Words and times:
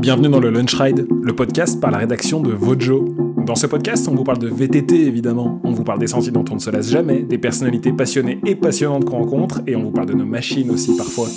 Bienvenue 0.00 0.30
dans 0.30 0.40
le 0.40 0.48
Lunch 0.48 0.72
Ride, 0.76 1.06
le 1.22 1.36
podcast 1.36 1.78
par 1.78 1.90
la 1.90 1.98
rédaction 1.98 2.40
de 2.40 2.52
Vojo. 2.52 3.14
Dans 3.44 3.54
ce 3.54 3.66
podcast, 3.66 4.08
on 4.08 4.14
vous 4.14 4.24
parle 4.24 4.38
de 4.38 4.48
VTT 4.48 4.94
évidemment, 4.94 5.60
on 5.62 5.72
vous 5.72 5.84
parle 5.84 5.98
des 5.98 6.06
sentiers 6.06 6.32
dont 6.32 6.44
on 6.50 6.54
ne 6.54 6.58
se 6.58 6.70
lasse 6.70 6.88
jamais, 6.88 7.18
des 7.18 7.36
personnalités 7.36 7.92
passionnées 7.92 8.40
et 8.46 8.54
passionnantes 8.54 9.04
qu'on 9.04 9.18
rencontre, 9.18 9.60
et 9.66 9.76
on 9.76 9.82
vous 9.82 9.90
parle 9.90 10.06
de 10.06 10.14
nos 10.14 10.24
machines 10.24 10.70
aussi 10.70 10.96
parfois. 10.96 11.28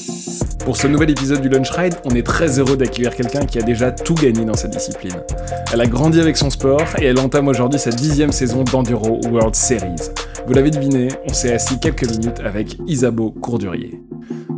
Pour 0.63 0.78
ce 0.78 0.88
nouvel 0.88 1.10
épisode 1.10 1.41
du 1.41 1.49
Lunch 1.49 1.71
Ride, 1.71 1.96
on 2.05 2.12
est 2.12 2.26
très 2.26 2.57
heureux 2.57 2.78
d'accueillir 2.78 3.13
quelqu'un 3.13 3.46
qui 3.46 3.60
a 3.60 3.63
déjà 3.63 3.91
tout 3.91 4.15
gagné 4.15 4.45
dans 4.45 4.55
cette 4.55 4.71
discipline. 4.71 5.20
Elle 5.73 5.82
a 5.82 5.86
grandi 5.86 6.21
avec 6.21 6.38
son 6.38 6.50
sport 6.50 6.88
et 7.02 7.05
elle 7.05 7.20
entame 7.20 7.50
aujourd'hui 7.50 7.82
sa 7.82 7.89
dixième 7.89 8.32
saison 8.32 8.64
d'Enduro 8.64 9.20
World 9.30 9.55
Series. 9.55 10.09
Vous 10.48 10.54
l'avez 10.54 10.71
deviné, 10.71 11.09
on 11.27 11.34
s'est 11.34 11.54
assis 11.54 11.82
quelques 11.82 12.09
minutes 12.09 12.39
avec 12.39 12.77
Isabeau 12.88 13.32
Courdurier. 13.32 14.00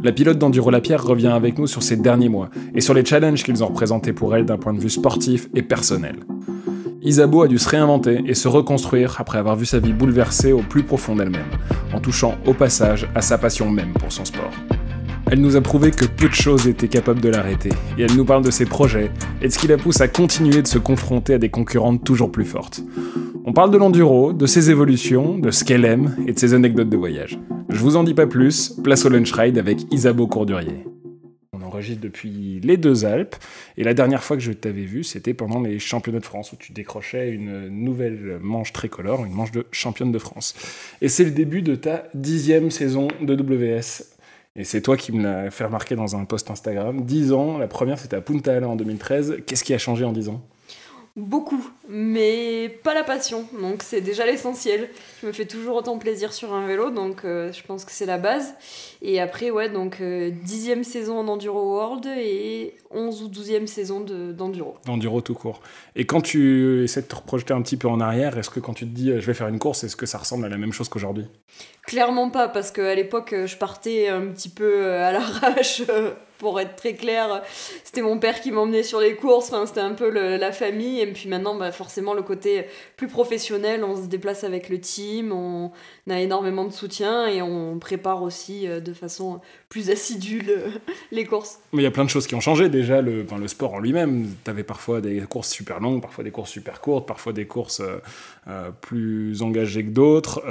La 0.06 0.12
pilote 0.12 0.38
d'Enduro 0.38 0.70
La 0.70 0.82
Pierre 0.82 1.04
revient 1.04 1.34
avec 1.34 1.58
nous 1.58 1.66
sur 1.66 1.82
ses 1.82 1.98
derniers 1.98 2.30
mois 2.30 2.52
et 2.76 2.80
sur 2.80 2.94
les 2.94 3.04
challenges 3.04 3.44
qu'ils 3.44 3.64
ont 3.64 3.70
représentés 3.70 4.14
pour 4.14 4.36
elle 4.36 4.46
d'un 4.46 4.60
point 4.60 4.72
de 4.72 4.80
vue 4.80 4.92
sportif 4.92 5.50
et 5.56 5.64
personnel. 5.64 6.18
Isabeau 7.02 7.42
a 7.42 7.48
dû 7.48 7.58
se 7.58 7.68
réinventer 7.68 8.22
et 8.28 8.36
se 8.36 8.48
reconstruire 8.48 9.16
après 9.18 9.40
avoir 9.40 9.56
vu 9.56 9.66
sa 9.66 9.80
vie 9.80 9.94
bouleversée 9.94 10.52
au 10.52 10.60
plus 10.60 10.84
profond 10.84 11.16
d'elle-même, 11.16 11.50
en 11.92 12.00
touchant 12.00 12.36
au 12.46 12.54
passage 12.54 13.10
à 13.16 13.22
sa 13.22 13.40
passion 13.40 13.72
même 13.72 13.94
pour 13.94 14.12
son 14.12 14.26
sport. 14.26 14.52
Elle 15.32 15.42
nous 15.42 15.56
a 15.56 15.62
prouvé 15.62 15.90
que 15.90 16.06
peu 16.06 16.30
de 16.30 16.36
choses 16.36 16.68
étaient 16.68 16.88
capables 16.88 17.20
de 17.20 17.30
l'arrêter, 17.30 17.72
et 17.98 18.04
elle 18.04 18.16
nous 18.16 18.26
parle 18.26 18.44
de 18.44 18.52
ses 18.52 18.68
projets 18.68 19.10
et 19.42 19.48
de 19.48 19.52
ce 19.52 19.58
qui 19.58 19.66
la 19.66 19.78
pousse 19.78 20.02
à 20.02 20.08
continuer 20.08 20.62
de 20.62 20.68
se 20.68 20.78
confronter 20.78 21.34
à 21.34 21.40
des 21.40 21.50
concurrentes 21.50 22.04
toujours 22.04 22.32
plus 22.32 22.46
fortes. 22.46 22.84
On 23.48 23.54
parle 23.54 23.70
de 23.70 23.78
l'enduro, 23.78 24.34
de 24.34 24.48
ses 24.48 24.72
évolutions, 24.72 25.38
de 25.38 25.52
ce 25.52 25.64
qu'elle 25.64 25.86
aime 25.86 26.16
et 26.26 26.34
de 26.34 26.40
ses 26.40 26.56
anecdotes 26.56 26.90
de 26.90 26.98
voyage. 26.98 27.38
Je 27.70 27.78
vous 27.78 27.96
en 27.96 28.04
dis 28.04 28.16
pas 28.16 28.26
plus, 28.26 28.70
place 28.84 29.06
au 29.06 29.10
lunch 29.10 29.32
ride 29.34 29.60
avec 29.60 29.82
Isabeau 29.94 30.26
Courdurier. 30.26 30.84
On 31.54 31.62
enregistre 31.62 32.02
depuis 32.02 32.60
les 32.64 32.76
deux 32.78 33.06
Alpes, 33.06 33.36
et 33.78 33.84
la 33.84 33.94
dernière 33.94 34.24
fois 34.24 34.36
que 34.36 34.42
je 34.42 34.52
t'avais 34.52 34.86
vu, 34.86 35.04
c'était 35.04 35.36
pendant 35.36 35.62
les 35.62 35.78
championnats 35.78 36.22
de 36.22 36.26
France, 36.26 36.54
où 36.54 36.56
tu 36.56 36.74
décrochais 36.74 37.30
une 37.30 37.70
nouvelle 37.70 38.40
manche 38.42 38.74
tricolore, 38.74 39.24
une 39.24 39.34
manche 39.34 39.52
de 39.52 39.68
championne 39.72 40.12
de 40.12 40.18
France. 40.18 40.56
Et 41.02 41.08
c'est 41.08 41.24
le 41.24 41.30
début 41.30 41.62
de 41.62 41.76
ta 41.76 42.06
dixième 42.16 42.72
saison 42.72 43.10
de 43.22 43.36
WS. 43.36 44.16
Et 44.56 44.64
c'est 44.64 44.82
toi 44.82 44.98
qui 44.98 45.12
me 45.12 45.22
l'as 45.22 45.52
fait 45.52 45.66
remarquer 45.66 45.96
dans 45.96 46.16
un 46.16 46.26
post 46.26 46.50
Instagram. 46.50 47.06
Dix 47.06 47.32
ans, 47.32 47.60
la 47.60 47.68
première 47.68 48.00
c'était 48.00 48.16
à 48.16 48.22
Punta 48.22 48.56
Ala 48.56 48.70
en 48.70 48.76
2013. 48.76 49.44
Qu'est-ce 49.46 49.64
qui 49.64 49.76
a 49.76 49.78
changé 49.78 50.04
en 50.04 50.14
dix 50.14 50.30
ans? 50.30 50.42
Beaucoup, 51.18 51.66
mais 51.88 52.68
pas 52.84 52.94
la 52.94 53.06
passion, 53.06 53.48
donc 53.62 53.84
c'est 53.84 54.02
déjà 54.02 54.26
l'essentiel. 54.26 54.90
Je 55.22 55.28
me 55.28 55.32
fais 55.32 55.46
toujours 55.46 55.78
autant 55.78 55.98
plaisir 55.98 56.34
sur 56.34 56.54
un 56.54 56.68
vélo, 56.68 56.92
donc 56.92 57.24
euh, 57.24 57.54
je 57.54 57.64
pense 57.64 57.86
que 57.86 57.92
c'est 57.94 58.06
la 58.06 58.18
base. 58.18 58.54
Et 59.02 59.22
après, 59.22 59.50
ouais, 59.50 59.70
donc 59.70 60.02
euh, 60.02 60.30
dixième 60.30 60.84
saison 60.84 61.18
en 61.18 61.30
Enduro 61.30 61.72
World 61.72 62.06
et 62.18 62.74
11 62.92 63.24
ou 63.24 63.30
12e 63.30 63.66
saison 63.66 64.02
d'Enduro. 64.02 64.76
D'Enduro 64.86 65.22
tout 65.22 65.36
court. 65.36 65.62
Et 65.96 66.06
quand 66.06 66.20
tu 66.20 66.84
essaies 66.84 67.04
de 67.04 67.08
te 67.08 67.16
reprojeter 67.16 67.54
un 67.54 67.62
petit 67.62 67.78
peu 67.78 67.88
en 67.88 68.02
arrière, 68.02 68.38
est-ce 68.38 68.50
que 68.50 68.60
quand 68.60 68.74
tu 68.74 68.86
te 68.86 68.94
dis 68.94 69.12
euh, 69.12 69.22
je 69.22 69.26
vais 69.26 69.34
faire 69.34 69.48
une 69.48 69.60
course, 69.60 69.86
est-ce 69.86 69.96
que 69.96 70.06
ça 70.06 70.18
ressemble 70.18 70.44
à 70.44 70.50
la 70.50 70.58
même 70.58 70.74
chose 70.74 70.90
qu'aujourd'hui? 70.90 71.28
Clairement 71.88 72.30
pas, 72.30 72.48
parce 72.48 72.72
qu'à 72.72 72.96
l'époque, 72.96 73.36
je 73.46 73.58
partais 73.58 74.08
un 74.08 74.28
petit 74.28 74.50
peu 74.50 74.92
à 74.94 75.12
l'arrache 75.12 75.84
pour 76.38 76.60
être 76.60 76.76
très 76.76 76.94
clair, 76.94 77.42
c'était 77.84 78.02
mon 78.02 78.20
père 78.20 78.42
qui 78.42 78.52
m'emmenait 78.52 78.84
sur 78.84 79.00
les 79.00 79.16
courses, 79.16 79.52
enfin, 79.52 79.66
c'était 79.66 79.80
un 79.80 79.94
peu 79.94 80.10
la 80.10 80.52
famille. 80.52 81.00
Et 81.00 81.08
puis 81.08 81.30
maintenant, 81.30 81.56
bah, 81.56 81.72
forcément, 81.72 82.14
le 82.14 82.22
côté 82.22 82.66
plus 82.98 83.08
professionnel, 83.08 83.84
on 83.84 83.96
se 83.96 84.08
déplace 84.08 84.44
avec 84.44 84.70
le 84.70 84.80
team, 84.80 85.32
on 85.32 85.72
a 86.10 86.20
énormément 86.20 86.66
de 86.66 86.74
soutien 86.74 87.28
et 87.28 87.42
on 87.42 87.80
prépare 87.80 88.22
aussi 88.22 88.68
euh, 88.68 88.80
de 88.80 88.94
façon 88.94 89.40
plus 89.70 89.90
assidue 89.90 90.46
les 91.12 91.26
courses. 91.26 91.60
Mais 91.74 91.82
il 91.82 91.86
y 91.86 91.88
a 91.88 91.92
plein 91.92 92.06
de 92.06 92.10
choses 92.10 92.28
qui 92.28 92.36
ont 92.36 92.42
changé 92.42 92.70
déjà, 92.70 93.02
le, 93.02 93.24
le 93.24 93.48
sport 93.48 93.74
en 93.74 93.80
lui-même. 93.80 94.28
Tu 94.44 94.50
avais 94.50 94.64
parfois 94.64 95.02
des 95.02 95.22
courses 95.22 95.50
super 95.50 95.80
longues, 95.80 96.02
parfois 96.02 96.24
des 96.24 96.32
courses 96.32 96.52
super 96.52 96.82
courtes, 96.82 97.08
parfois 97.08 97.34
des 97.34 97.48
courses 97.48 97.80
euh, 97.80 97.98
euh, 98.48 98.72
plus 98.82 99.42
engagées 99.42 99.84
que 99.84 99.92
d'autres, 99.92 100.44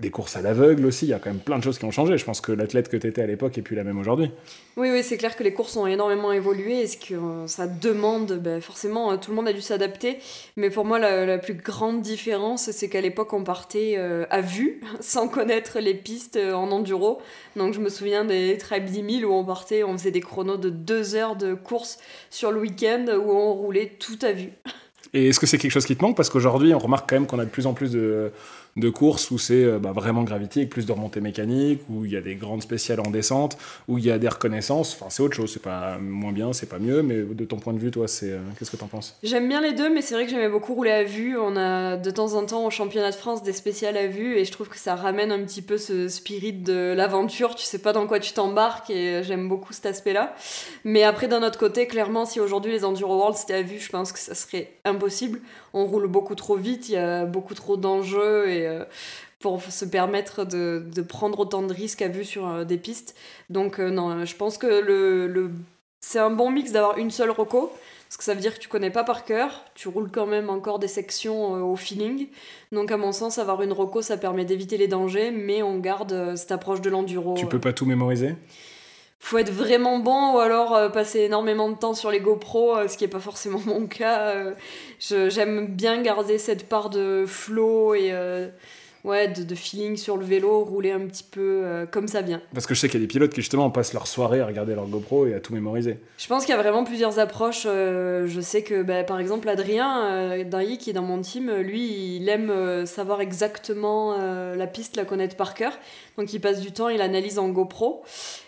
des 0.00 0.10
courses 0.10 0.36
à 0.36 0.42
l'aveugle 0.42 0.65
aussi. 0.84 1.06
Il 1.06 1.10
y 1.10 1.14
a 1.14 1.18
quand 1.18 1.30
même 1.30 1.40
plein 1.40 1.58
de 1.58 1.64
choses 1.64 1.78
qui 1.78 1.84
ont 1.84 1.90
changé. 1.90 2.16
Je 2.18 2.24
pense 2.24 2.40
que 2.40 2.52
l'athlète 2.52 2.88
que 2.88 2.96
tu 2.96 3.06
étais 3.06 3.22
à 3.22 3.26
l'époque 3.26 3.56
est 3.58 3.62
plus 3.62 3.76
la 3.76 3.84
même 3.84 3.98
aujourd'hui. 3.98 4.30
Oui, 4.76 4.90
oui, 4.90 5.02
c'est 5.02 5.16
clair 5.16 5.36
que 5.36 5.42
les 5.42 5.52
courses 5.52 5.76
ont 5.76 5.86
énormément 5.86 6.32
évolué 6.32 6.80
et 6.80 6.86
ce 6.86 6.96
que 6.96 7.46
ça 7.46 7.66
demande, 7.66 8.32
ben, 8.32 8.60
forcément, 8.60 9.16
tout 9.16 9.30
le 9.30 9.36
monde 9.36 9.48
a 9.48 9.52
dû 9.52 9.62
s'adapter. 9.62 10.18
Mais 10.56 10.70
pour 10.70 10.84
moi, 10.84 10.98
la, 10.98 11.24
la, 11.24 11.38
plus 11.38 11.54
grande 11.54 12.02
différence, 12.02 12.70
c'est 12.70 12.88
qu'à 12.88 13.00
l'époque, 13.00 13.32
on 13.32 13.44
partait 13.44 13.96
à 14.30 14.40
vue 14.40 14.80
sans 15.00 15.28
connaître 15.28 15.78
les 15.78 15.94
pistes 15.94 16.36
euh, 16.36 16.54
en 16.54 16.70
enduro. 16.70 17.20
Donc 17.56 17.74
je 17.74 17.80
me 17.80 17.88
souviens 17.88 18.24
des 18.24 18.56
Tribe 18.58 18.84
10 18.84 19.20
000 19.20 19.30
où 19.30 19.34
on 19.34 19.44
partait, 19.44 19.82
on 19.84 19.96
faisait 19.96 20.10
des 20.10 20.20
chronos 20.20 20.56
de 20.56 20.70
deux 20.70 21.14
heures 21.14 21.36
de 21.36 21.54
course 21.54 21.98
sur 22.30 22.52
le 22.52 22.60
week-end 22.60 23.06
où 23.08 23.30
on 23.30 23.54
roulait 23.54 23.92
tout 23.98 24.18
à 24.22 24.32
vue. 24.32 24.52
Et 25.14 25.28
est-ce 25.28 25.40
que 25.40 25.46
c'est 25.46 25.56
quelque 25.56 25.70
chose 25.70 25.86
qui 25.86 25.96
te 25.96 26.02
manque? 26.02 26.16
Parce 26.16 26.28
qu'aujourd'hui, 26.28 26.74
on 26.74 26.78
remarque 26.78 27.08
quand 27.08 27.16
même 27.16 27.26
qu'on 27.26 27.38
a 27.38 27.44
de 27.44 27.50
plus 27.50 27.66
en 27.66 27.72
plus 27.72 27.92
de, 27.92 28.32
de 28.76 28.90
courses 28.90 29.30
où 29.30 29.38
c'est 29.38 29.64
euh, 29.64 29.78
bah, 29.78 29.92
vraiment 29.92 30.22
gravité 30.22 30.60
avec 30.60 30.70
plus 30.70 30.86
de 30.86 30.92
remontées 30.92 31.20
mécaniques, 31.20 31.80
où 31.88 32.04
il 32.04 32.12
y 32.12 32.16
a 32.16 32.20
des 32.20 32.34
grandes 32.34 32.62
spéciales 32.62 33.00
en 33.00 33.10
descente, 33.10 33.56
où 33.88 33.98
il 33.98 34.04
y 34.04 34.10
a 34.10 34.18
des 34.18 34.28
reconnaissances. 34.28 34.94
Enfin, 34.94 35.06
c'est 35.08 35.22
autre 35.22 35.34
chose. 35.34 35.52
C'est 35.52 35.62
pas 35.62 35.98
moins 35.98 36.32
bien, 36.32 36.52
c'est 36.52 36.68
pas 36.68 36.78
mieux. 36.78 37.02
Mais 37.02 37.22
de 37.22 37.44
ton 37.44 37.56
point 37.56 37.72
de 37.72 37.78
vue, 37.78 37.90
toi, 37.90 38.06
c'est 38.08 38.32
euh, 38.32 38.38
qu'est-ce 38.58 38.70
que 38.70 38.76
t'en 38.76 38.86
penses? 38.86 39.16
J'aime 39.22 39.48
bien 39.48 39.60
les 39.60 39.72
deux, 39.72 39.92
mais 39.92 40.02
c'est 40.02 40.14
vrai 40.14 40.24
que 40.24 40.30
j'aimais 40.30 40.48
beaucoup 40.48 40.74
rouler 40.74 40.90
à 40.90 41.04
vue. 41.04 41.38
On 41.38 41.56
a 41.56 41.96
de 41.96 42.10
temps 42.10 42.34
en 42.34 42.44
temps 42.44 42.66
au 42.66 42.70
championnat 42.70 43.10
de 43.10 43.16
France 43.16 43.42
des 43.42 43.52
spéciales 43.52 43.96
à 43.96 44.06
vue, 44.06 44.36
et 44.36 44.44
je 44.44 44.52
trouve 44.52 44.68
que 44.68 44.78
ça 44.78 44.94
ramène 44.94 45.32
un 45.32 45.42
petit 45.42 45.62
peu 45.62 45.78
ce 45.78 46.08
spirit 46.08 46.52
de 46.52 46.92
l'aventure. 46.96 47.54
Tu 47.54 47.64
sais 47.64 47.78
pas 47.78 47.92
dans 47.92 48.06
quoi 48.06 48.20
tu 48.20 48.32
t'embarques, 48.32 48.90
et 48.90 49.22
j'aime 49.22 49.48
beaucoup 49.48 49.72
cet 49.72 49.86
aspect-là. 49.86 50.34
Mais 50.84 51.02
après, 51.02 51.28
d'un 51.28 51.42
autre 51.42 51.58
côté, 51.58 51.86
clairement, 51.86 52.26
si 52.26 52.40
aujourd'hui 52.40 52.72
les 52.72 52.84
Enduro 52.84 53.16
World 53.16 53.36
c'était 53.36 53.54
à 53.54 53.62
vue, 53.62 53.78
je 53.78 53.90
pense 53.90 54.12
que 54.12 54.18
ça 54.18 54.34
serait 54.34 54.72
impossible. 54.84 55.40
On 55.76 55.84
roule 55.84 56.06
beaucoup 56.06 56.34
trop 56.34 56.56
vite, 56.56 56.88
il 56.88 56.92
y 56.92 56.96
a 56.96 57.26
beaucoup 57.26 57.52
trop 57.52 57.76
d'enjeux 57.76 58.48
et 58.48 58.66
euh, 58.66 58.84
pour 59.40 59.62
se 59.62 59.84
permettre 59.84 60.46
de, 60.46 60.82
de, 60.94 61.02
prendre 61.02 61.38
autant 61.38 61.62
de 61.62 61.74
risques 61.74 62.00
à 62.00 62.08
vue 62.08 62.24
sur 62.24 62.48
euh, 62.48 62.64
des 62.64 62.78
pistes. 62.78 63.14
Donc 63.50 63.78
euh, 63.78 63.90
non, 63.90 64.24
je 64.24 64.36
pense 64.36 64.56
que 64.56 64.66
le, 64.66 65.26
le... 65.26 65.50
c'est 66.00 66.18
un 66.18 66.30
bon 66.30 66.50
mix 66.50 66.72
d'avoir 66.72 66.96
une 66.96 67.10
seule 67.10 67.30
roco. 67.30 67.70
Parce 68.08 68.16
que 68.16 68.24
ça 68.24 68.32
veut 68.34 68.40
dire 68.40 68.54
que 68.54 68.60
tu 68.60 68.68
connais 68.68 68.90
pas 68.90 69.04
par 69.04 69.24
cœur, 69.24 69.64
tu 69.74 69.88
roules 69.88 70.10
quand 70.10 70.26
même 70.26 70.48
encore 70.48 70.78
des 70.78 70.88
sections 70.88 71.70
au 71.70 71.74
feeling. 71.74 72.28
Donc 72.70 72.92
à 72.92 72.96
mon 72.96 73.10
sens, 73.10 73.36
avoir 73.38 73.60
une 73.62 73.72
roco, 73.72 74.00
ça 74.00 74.16
permet 74.16 74.44
d'éviter 74.44 74.78
les 74.78 74.86
dangers, 74.86 75.32
mais 75.32 75.60
on 75.62 75.78
garde 75.78 76.36
cette 76.36 76.52
approche 76.52 76.80
de 76.80 76.88
l'enduro. 76.88 77.34
Tu 77.34 77.46
peux 77.46 77.58
pas 77.58 77.72
tout 77.72 77.84
mémoriser? 77.84 78.36
Faut 79.18 79.38
être 79.38 79.50
vraiment 79.50 79.98
bon 79.98 80.34
ou 80.34 80.38
alors 80.38 80.92
passer 80.92 81.20
énormément 81.20 81.68
de 81.68 81.76
temps 81.76 81.94
sur 81.94 82.10
les 82.10 82.20
GoPro, 82.20 82.86
ce 82.86 82.96
qui 82.96 83.04
n'est 83.04 83.10
pas 83.10 83.20
forcément 83.20 83.60
mon 83.66 83.86
cas. 83.86 84.52
J'aime 85.00 85.66
bien 85.66 86.00
garder 86.02 86.38
cette 86.38 86.68
part 86.68 86.90
de 86.90 87.24
flow 87.26 87.94
et 87.94 88.12
ouais, 89.06 89.28
de, 89.28 89.54
feeling 89.54 89.96
sur 89.96 90.16
le 90.16 90.24
vélo, 90.24 90.64
rouler 90.64 90.90
un 90.90 91.00
petit 91.00 91.22
peu 91.22 91.62
euh, 91.64 91.86
comme 91.86 92.08
ça 92.08 92.20
vient. 92.20 92.42
Parce 92.52 92.66
que 92.66 92.74
je 92.74 92.80
sais 92.80 92.88
qu'il 92.88 93.00
y 93.00 93.02
a 93.02 93.06
des 93.06 93.10
pilotes 93.10 93.32
qui 93.32 93.40
justement 93.40 93.70
passent 93.70 93.94
leur 93.94 94.06
soirée 94.06 94.40
à 94.40 94.46
regarder 94.46 94.74
leur 94.74 94.86
GoPro 94.86 95.26
et 95.26 95.34
à 95.34 95.40
tout 95.40 95.54
mémoriser. 95.54 95.98
Je 96.18 96.26
pense 96.26 96.44
qu'il 96.44 96.54
y 96.54 96.58
a 96.58 96.60
vraiment 96.60 96.84
plusieurs 96.84 97.18
approches. 97.18 97.64
Euh, 97.66 98.26
je 98.26 98.40
sais 98.40 98.62
que 98.62 98.82
bah, 98.82 99.04
par 99.04 99.20
exemple 99.20 99.48
Adrien 99.48 100.04
euh, 100.06 100.76
qui 100.78 100.90
est 100.90 100.92
dans 100.92 101.02
mon 101.02 101.20
team, 101.20 101.50
lui 101.52 102.16
il 102.16 102.28
aime 102.28 102.50
euh, 102.50 102.84
savoir 102.84 103.20
exactement 103.20 104.16
la 104.16 104.66
piste, 104.66 104.96
la 104.96 105.04
connaître 105.04 105.36
par 105.36 105.54
cœur. 105.54 105.78
Donc 106.18 106.32
il 106.32 106.40
passe 106.40 106.60
du 106.60 106.72
temps, 106.72 106.88
il 106.88 107.00
analyse 107.00 107.38
en 107.38 107.48
GoPro. 107.48 108.02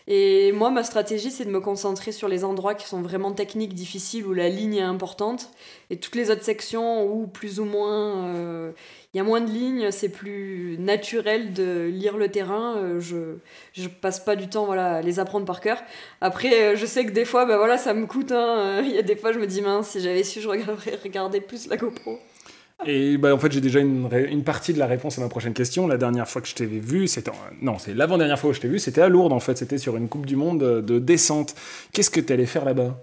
Et 0.09 0.53
moi 0.53 0.71
ma 0.71 0.83
stratégie 0.83 1.31
c'est 1.31 1.45
de 1.45 1.51
me 1.51 1.61
concentrer 1.61 2.13
sur 2.13 2.29
les 2.29 2.45
endroits 2.45 2.75
qui 2.75 2.89
sont 2.89 3.03
vraiment 3.03 3.33
techniques, 3.33 3.75
difficiles, 3.75 4.27
où 4.27 4.33
la 4.33 4.49
ligne 4.49 4.75
est 4.77 4.83
importante. 4.83 5.51
Et 5.91 5.99
toutes 5.99 6.17
les 6.17 6.31
autres 6.31 6.45
sections 6.45 7.05
où 7.05 7.27
plus 7.27 7.61
ou 7.61 7.65
moins 7.65 8.73
il 9.15 9.17
y 9.17 9.21
a 9.21 9.25
moins 9.25 9.41
de 9.41 9.51
lignes, 9.51 9.91
c'est 9.91 10.11
plus 10.11 10.77
naturel 10.79 11.55
de 11.55 11.89
lire 11.91 12.19
le 12.19 12.29
terrain. 12.29 12.77
Euh, 12.77 13.01
je, 13.01 13.39
je 13.73 13.89
passe 13.89 14.21
pas 14.21 14.37
du 14.37 14.49
temps 14.49 14.67
voilà, 14.67 14.97
à 14.97 15.03
les 15.03 15.19
apprendre 15.19 15.47
par 15.47 15.63
cœur. 15.63 15.79
Après, 16.21 16.53
euh, 16.63 16.77
je 16.77 16.85
sais 16.85 17.07
que 17.07 17.13
des 17.13 17.25
fois, 17.25 17.47
bah, 17.47 17.57
voilà, 17.57 17.79
ça 17.79 17.95
me 17.95 18.07
coûte. 18.07 18.33
Hein. 18.33 18.83
Il 18.85 18.95
y 18.95 18.99
a 18.99 19.03
des 19.03 19.17
fois, 19.17 19.33
je 19.33 19.39
me 19.39 19.47
dis, 19.47 19.63
mince, 19.63 19.89
si 19.89 20.01
j'avais 20.01 20.25
su, 20.25 20.43
je 20.43 20.49
regarderais 20.49 20.99
regarder 21.03 21.41
plus 21.41 21.69
la 21.69 21.79
GoPro. 21.79 22.19
Et 22.87 23.17
bah, 23.19 23.35
en 23.35 23.39
fait, 23.39 23.51
j'ai 23.51 23.61
déjà 23.61 23.81
une, 23.81 24.09
une, 24.31 24.45
partie 24.45 24.73
de 24.73 24.79
la 24.79 24.87
réponse 24.87 25.19
à 25.19 25.21
ma 25.21 25.29
prochaine 25.29 25.53
question. 25.53 25.89
La 25.89 25.97
dernière 25.97 26.29
fois 26.29 26.41
que 26.41 26.49
je 26.49 26.55
t'avais 26.55 26.79
vu, 26.79 27.09
c'était. 27.09 27.33
Non, 27.61 27.79
c'est 27.79 27.93
l'avant-dernière 27.93 28.39
fois 28.39 28.51
que 28.51 28.57
je 28.57 28.61
t'ai 28.61 28.69
vu, 28.69 28.79
c'était 28.79 29.01
à 29.01 29.09
Lourdes 29.09 29.33
en 29.33 29.41
fait. 29.41 29.59
C'était 29.59 29.79
sur 29.79 29.97
une 29.97 30.09
Coupe 30.09 30.27
du 30.27 30.37
Monde 30.37 30.83
de 30.83 30.99
descente. 30.99 31.55
Qu'est-ce 31.93 32.11
que 32.11 32.21
tu 32.21 32.33
allais 32.33 32.47
faire 32.47 32.65
là-bas? 32.65 32.97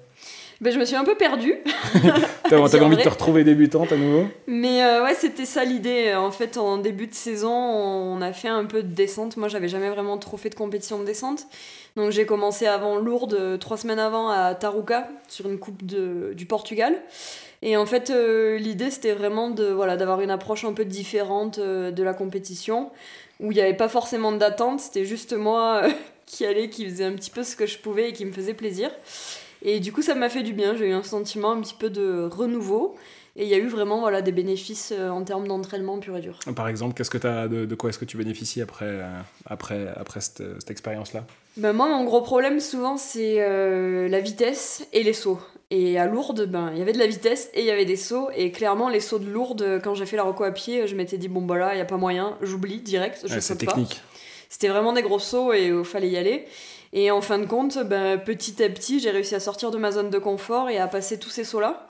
Ben, 0.62 0.72
je 0.72 0.80
me 0.80 0.86
suis 0.86 0.96
un 0.96 1.04
peu 1.04 1.16
perdue. 1.16 1.56
T'avais 2.50 2.80
envie 2.82 2.96
de 2.96 3.02
te 3.02 3.10
retrouver 3.10 3.44
débutante 3.44 3.92
à 3.92 3.98
nouveau? 3.98 4.28
Mais 4.48 4.84
euh, 4.84 5.04
ouais, 5.04 5.14
c'était 5.14 5.46
ça 5.46 5.66
l'idée. 5.66 6.14
En 6.16 6.32
fait, 6.32 6.58
en 6.58 6.78
début 6.78 7.08
de 7.08 7.14
saison, 7.14 7.52
on 7.52 8.22
a 8.22 8.32
fait 8.32 8.48
un 8.48 8.64
peu 8.64 8.82
de 8.82 8.88
descente. 8.88 9.36
Moi, 9.36 9.50
j'avais 9.50 9.68
jamais 9.68 9.90
vraiment 9.90 10.18
trop 10.18 10.38
fait 10.38 10.50
de 10.50 10.56
compétition 10.56 11.00
de 11.00 11.06
descente. 11.06 11.48
Donc, 11.98 12.12
j'ai 12.12 12.26
commencé 12.26 12.68
avant 12.68 12.96
Lourdes, 12.96 13.34
euh, 13.34 13.58
trois 13.58 13.76
semaines 13.76 14.00
avant, 14.00 14.30
à 14.30 14.56
Tarouca, 14.56 15.10
sur 15.28 15.50
une 15.50 15.60
coupe 15.60 15.86
de, 15.86 16.32
du 16.34 16.46
Portugal. 16.46 16.96
Et 17.66 17.76
en 17.78 17.86
fait, 17.86 18.12
euh, 18.12 18.58
l'idée, 18.58 18.92
c'était 18.92 19.14
vraiment 19.14 19.50
de 19.50 19.66
voilà 19.66 19.98
d'avoir 19.98 20.22
une 20.22 20.30
approche 20.30 20.64
un 20.64 20.74
peu 20.74 20.86
différente 20.86 21.60
de 21.60 22.04
la 22.04 22.14
compétition, 22.14 22.92
où 23.40 23.52
il 23.52 23.56
n'y 23.56 23.62
avait 23.62 23.74
pas 23.74 23.90
forcément 23.90 24.32
d'attente. 24.32 24.80
C'était 24.80 25.04
juste 25.04 25.34
moi 25.34 25.82
qui 26.28 26.46
allait, 26.46 26.70
qui 26.70 26.86
faisait 26.86 27.06
un 27.06 27.14
petit 27.14 27.32
peu 27.32 27.44
ce 27.44 27.56
que 27.56 27.66
je 27.66 27.80
pouvais 27.80 28.10
et 28.10 28.14
qui 28.14 28.24
me 28.24 28.32
faisait 28.32 28.54
plaisir. 28.54 28.92
Et 29.64 29.80
du 29.80 29.92
coup, 29.92 30.04
ça 30.04 30.14
m'a 30.14 30.30
fait 30.30 30.44
du 30.44 30.54
bien. 30.54 30.76
J'ai 30.78 30.90
eu 30.90 30.94
un 30.94 31.04
sentiment 31.04 31.52
un 31.52 31.60
petit 31.60 31.74
peu 31.74 31.90
de 31.90 32.30
renouveau. 32.32 32.96
Et 33.38 33.44
il 33.44 33.50
y 33.50 33.54
a 33.54 33.58
eu 33.58 33.68
vraiment 33.68 34.00
voilà, 34.00 34.22
des 34.22 34.32
bénéfices 34.32 34.94
euh, 34.96 35.10
en 35.10 35.24
termes 35.24 35.46
d'entraînement 35.46 36.00
pur 36.00 36.16
et 36.16 36.22
dur. 36.22 36.40
Par 36.56 36.70
exemple, 36.70 36.94
qu'est-ce 36.94 37.10
que 37.10 37.28
as, 37.28 37.50
de, 37.50 37.66
de, 37.66 37.76
quoi 37.76 37.90
est-ce 37.90 38.00
que 38.00 38.06
tu 38.06 38.16
bénéficies 38.16 38.62
après, 38.62 38.86
euh, 38.86 39.20
après, 39.46 39.88
après 39.98 40.22
cette, 40.22 40.42
cette 40.60 40.72
expérience-là? 40.72 41.26
Ben 41.58 41.74
Moi, 41.74 41.90
mon 41.90 42.06
gros 42.06 42.22
problème 42.22 42.62
souvent, 42.62 42.96
c'est 42.96 43.38
euh, 43.40 44.08
la 44.08 44.22
vitesse 44.22 44.88
et 44.94 45.04
les 45.04 45.12
sauts. 45.12 45.40
Et 45.72 45.98
à 45.98 46.06
Lourdes, 46.06 46.46
ben, 46.46 46.70
il 46.74 46.80
y 46.80 46.82
avait 46.82 46.94
de 46.94 47.00
la 47.00 47.08
vitesse 47.08 47.50
et 47.54 47.62
il 47.62 47.66
y 47.66 47.72
avait 47.72 47.86
des 47.86 47.96
sauts. 47.96 48.30
Et 48.36 48.52
clairement, 48.52 48.90
les 48.90 49.00
sauts 49.00 49.20
de 49.20 49.30
Lourdes, 49.30 49.82
quand 49.84 49.96
j'ai 49.96 50.06
fait 50.06 50.16
la 50.16 50.24
reco 50.24 50.44
à 50.44 50.52
pied, 50.52 50.88
je 50.88 50.96
m'étais 50.96 51.18
dit, 51.18 51.28
bon, 51.28 51.42
bah 51.42 51.58
là, 51.58 51.74
il 51.74 51.78
n'y 51.78 51.82
a 51.82 51.86
pas 51.86 51.98
moyen, 51.98 52.38
j'oublie 52.42 52.80
direct, 52.80 53.26
je 53.26 53.40
c'est 53.40 53.58
technique. 53.58 54.02
C'était 54.50 54.68
vraiment 54.68 54.94
des 54.94 55.02
gros 55.02 55.20
sauts 55.20 55.54
et 55.54 55.68
il 55.68 55.84
fallait 55.84 56.10
y 56.10 56.18
aller. 56.18 56.46
Et 56.98 57.12
en 57.12 57.20
fin 57.20 57.38
de 57.40 57.46
compte, 57.46 57.78
ben, 57.84 58.18
petit 58.18 58.64
à 58.64 58.70
petit, 58.70 59.02
j'ai 59.02 59.12
réussi 59.12 59.36
à 59.36 59.42
sortir 59.42 59.70
de 59.70 59.78
ma 59.78 59.92
zone 59.92 60.10
de 60.10 60.18
confort 60.18 60.70
et 60.70 60.78
à 60.78 60.88
passer 60.88 61.20
tous 61.20 61.30
ces 61.30 61.44
sauts-là. 61.44 61.88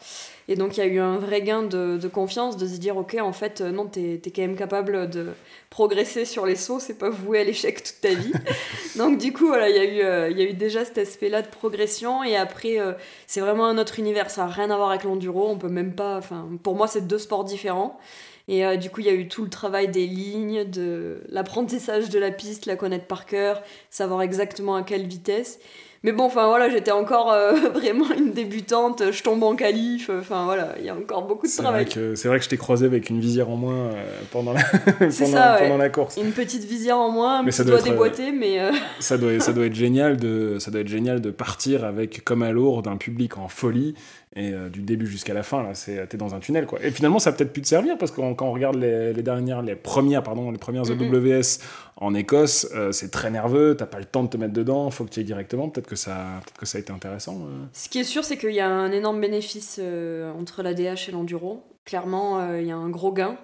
Et 0.47 0.55
donc 0.55 0.77
il 0.77 0.79
y 0.79 0.83
a 0.83 0.87
eu 0.87 0.99
un 0.99 1.17
vrai 1.17 1.43
gain 1.43 1.61
de, 1.61 1.97
de, 1.97 2.07
confiance, 2.07 2.57
de 2.57 2.65
se 2.65 2.77
dire, 2.77 2.97
ok, 2.97 3.15
en 3.19 3.31
fait, 3.31 3.61
euh, 3.61 3.71
non, 3.71 3.85
t'es 3.85 4.19
es 4.23 4.31
quand 4.31 4.41
même 4.41 4.55
capable 4.55 5.07
de 5.09 5.27
progresser 5.69 6.25
sur 6.25 6.47
les 6.47 6.55
sauts, 6.55 6.79
c'est 6.79 6.97
pas 6.97 7.09
voué 7.09 7.39
à 7.39 7.43
l'échec 7.43 7.83
toute 7.83 8.01
ta 8.01 8.15
vie. 8.15 8.33
donc 8.95 9.19
du 9.19 9.31
coup, 9.31 9.45
voilà, 9.47 9.69
il 9.69 9.75
y, 9.75 9.79
a 9.79 9.85
eu, 9.85 10.01
euh, 10.01 10.29
y 10.31 10.41
a 10.41 10.49
eu 10.49 10.53
déjà 10.53 10.85
cet 10.85 10.97
aspect-là 10.97 11.43
de 11.43 11.47
progression, 11.47 12.23
et 12.23 12.35
après, 12.35 12.79
euh, 12.79 12.93
c'est 13.27 13.41
vraiment 13.41 13.65
un 13.65 13.77
autre 13.77 13.99
univers, 13.99 14.31
ça 14.31 14.45
n'a 14.45 14.51
rien 14.51 14.71
à 14.71 14.75
voir 14.75 14.89
avec 14.89 15.03
l'enduro, 15.03 15.49
on 15.49 15.57
peut 15.57 15.69
même 15.69 15.93
pas, 15.93 16.17
enfin, 16.17 16.47
pour 16.63 16.75
moi, 16.75 16.87
c'est 16.87 17.07
deux 17.07 17.19
sports 17.19 17.43
différents. 17.43 17.99
Et 18.47 18.77
du 18.77 18.91
coup, 18.91 19.01
il 19.01 19.07
y 19.07 19.09
a 19.09 19.13
eu 19.13 19.27
tout 19.27 19.43
le 19.43 19.49
travail 19.49 19.87
des 19.87 20.05
lignes, 20.05 20.65
de 20.65 21.21
l'apprentissage 21.29 22.09
de 22.09 22.19
la 22.19 22.29
piste, 22.29 22.67
la 22.67 22.75
connaître 22.75 23.07
par 23.07 23.25
cœur, 23.25 23.63
savoir 23.89 24.21
exactement 24.21 24.75
à 24.75 24.83
quelle 24.83 25.07
vitesse. 25.07 25.59
Mais 26.05 26.11
bon, 26.11 26.25
enfin 26.25 26.45
voilà, 26.49 26.69
j'étais 26.69 26.91
encore 26.91 27.31
euh, 27.31 27.53
vraiment 27.73 28.05
une 28.15 28.31
débutante, 28.31 29.11
je 29.11 29.23
tombe 29.23 29.41
en 29.41 29.55
qualif, 29.55 30.11
enfin 30.11 30.45
voilà, 30.45 30.75
il 30.77 30.85
y 30.85 30.89
a 30.89 30.95
encore 30.95 31.25
beaucoup 31.25 31.47
de 31.47 31.51
travail. 31.51 31.87
C'est 32.13 32.27
vrai 32.27 32.37
que 32.37 32.43
je 32.43 32.49
t'ai 32.49 32.57
croisé 32.57 32.85
avec 32.85 33.09
une 33.09 33.19
visière 33.19 33.49
en 33.49 33.55
moins 33.55 33.87
euh, 33.87 34.03
pendant, 34.31 34.53
la... 34.53 34.61
pendant, 34.99 35.09
ça, 35.09 35.55
pendant 35.59 35.77
la 35.77 35.89
course. 35.89 36.17
Une 36.17 36.31
petite 36.31 36.63
visière 36.63 36.99
en 36.99 37.09
moins, 37.09 37.39
un 37.39 37.43
mais 37.43 37.49
petit 37.49 37.65
doigt 37.65 37.81
déboîté, 37.81 38.31
mais... 38.31 38.59
Euh, 38.59 38.71
ça, 38.99 39.17
doit, 39.17 39.39
ça, 39.39 39.51
doit 39.51 39.65
être 39.65 39.73
génial 39.73 40.17
de, 40.17 40.59
ça 40.59 40.69
doit 40.69 40.81
être 40.81 40.87
génial 40.87 41.21
de 41.21 41.31
partir 41.31 41.83
avec, 41.83 42.23
comme 42.23 42.43
à 42.43 42.51
Lourdes, 42.51 42.87
un 42.87 42.97
public 42.97 43.39
en 43.39 43.47
folie, 43.47 43.95
et 44.35 44.51
du 44.69 44.81
début 44.81 45.07
jusqu'à 45.07 45.33
la 45.33 45.43
fin, 45.43 45.63
là, 45.63 45.73
c'est, 45.73 46.07
t'es 46.07 46.17
dans 46.17 46.35
un 46.35 46.39
tunnel, 46.39 46.65
quoi. 46.65 46.79
Et 46.83 46.91
finalement, 46.91 47.19
ça 47.19 47.29
a 47.29 47.33
peut-être 47.33 47.53
pu 47.53 47.61
te 47.61 47.67
servir, 47.67 47.97
parce 47.97 48.11
que 48.11 48.17
quand 48.17 48.47
on 48.47 48.51
regarde 48.51 48.75
les, 48.75 49.13
les, 49.13 49.23
dernières, 49.23 49.61
les 49.61 49.75
premières, 49.75 50.23
pardon, 50.23 50.51
les 50.51 50.57
premières 50.57 50.83
EWS 50.83 51.59
en 51.97 52.13
Écosse, 52.13 52.67
euh, 52.75 52.91
c'est 52.91 53.09
très 53.09 53.31
nerveux, 53.31 53.75
t'as 53.77 53.85
pas 53.85 53.99
le 53.99 54.05
temps 54.05 54.23
de 54.23 54.29
te 54.29 54.37
mettre 54.37 54.53
dedans, 54.53 54.89
faut 54.91 55.05
que 55.05 55.09
tu 55.09 55.19
y 55.19 55.21
ailles 55.21 55.25
directement. 55.25 55.69
Peut-être 55.69 55.87
que, 55.87 55.95
ça, 55.95 56.41
peut 56.45 56.59
que 56.59 56.65
ça 56.65 56.77
a 56.77 56.81
été 56.81 56.91
intéressant. 56.91 57.39
Euh. 57.43 57.65
Ce 57.71 57.87
qui 57.87 57.99
est 57.99 58.03
sûr, 58.03 58.23
c'est 58.23 58.37
qu'il 58.37 58.51
y 58.51 58.59
a 58.59 58.67
un 58.67 58.91
énorme 58.91 59.21
bénéfice 59.21 59.79
euh, 59.81 60.31
entre 60.33 60.61
la 60.61 60.73
DH 60.73 61.07
et 61.07 61.11
l'enduro. 61.11 61.63
Clairement, 61.85 62.55
il 62.55 62.65
y 62.65 62.71
a 62.71 62.75
un 62.75 62.89
gros 62.89 63.11
gain, 63.11 63.37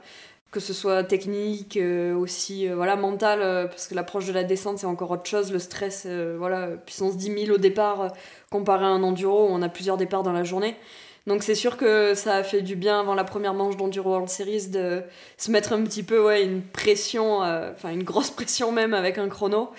que 0.51 0.59
ce 0.59 0.73
soit 0.73 1.03
technique, 1.03 1.79
aussi 2.17 2.67
voilà, 2.67 2.95
mental, 2.97 3.69
parce 3.69 3.87
que 3.87 3.95
l'approche 3.95 4.27
de 4.27 4.33
la 4.33 4.43
descente, 4.43 4.79
c'est 4.79 4.85
encore 4.85 5.11
autre 5.11 5.25
chose. 5.25 5.51
Le 5.51 5.59
stress, 5.59 6.05
voilà, 6.37 6.67
puissance 6.85 7.15
10 7.15 7.45
000 7.45 7.55
au 7.55 7.57
départ, 7.57 8.13
comparé 8.49 8.83
à 8.83 8.89
un 8.89 9.01
enduro 9.01 9.47
où 9.47 9.49
on 9.49 9.61
a 9.61 9.69
plusieurs 9.69 9.97
départs 9.97 10.23
dans 10.23 10.33
la 10.33 10.43
journée. 10.43 10.75
Donc 11.27 11.43
c'est 11.43 11.55
sûr 11.55 11.77
que 11.77 12.15
ça 12.15 12.35
a 12.35 12.43
fait 12.43 12.61
du 12.61 12.75
bien 12.75 12.99
avant 12.99 13.13
la 13.13 13.23
première 13.23 13.53
manche 13.53 13.77
d'Enduro 13.77 14.09
World 14.09 14.29
Series 14.29 14.69
de 14.69 15.03
se 15.37 15.51
mettre 15.51 15.73
un 15.73 15.83
petit 15.83 16.01
peu 16.01 16.23
ouais, 16.23 16.43
une 16.43 16.63
pression, 16.63 17.43
euh, 17.43 17.71
enfin 17.73 17.91
une 17.91 18.03
grosse 18.03 18.29
pression 18.31 18.71
même 18.71 18.93
avec 18.93 19.17
un 19.17 19.29
chrono. 19.29 19.69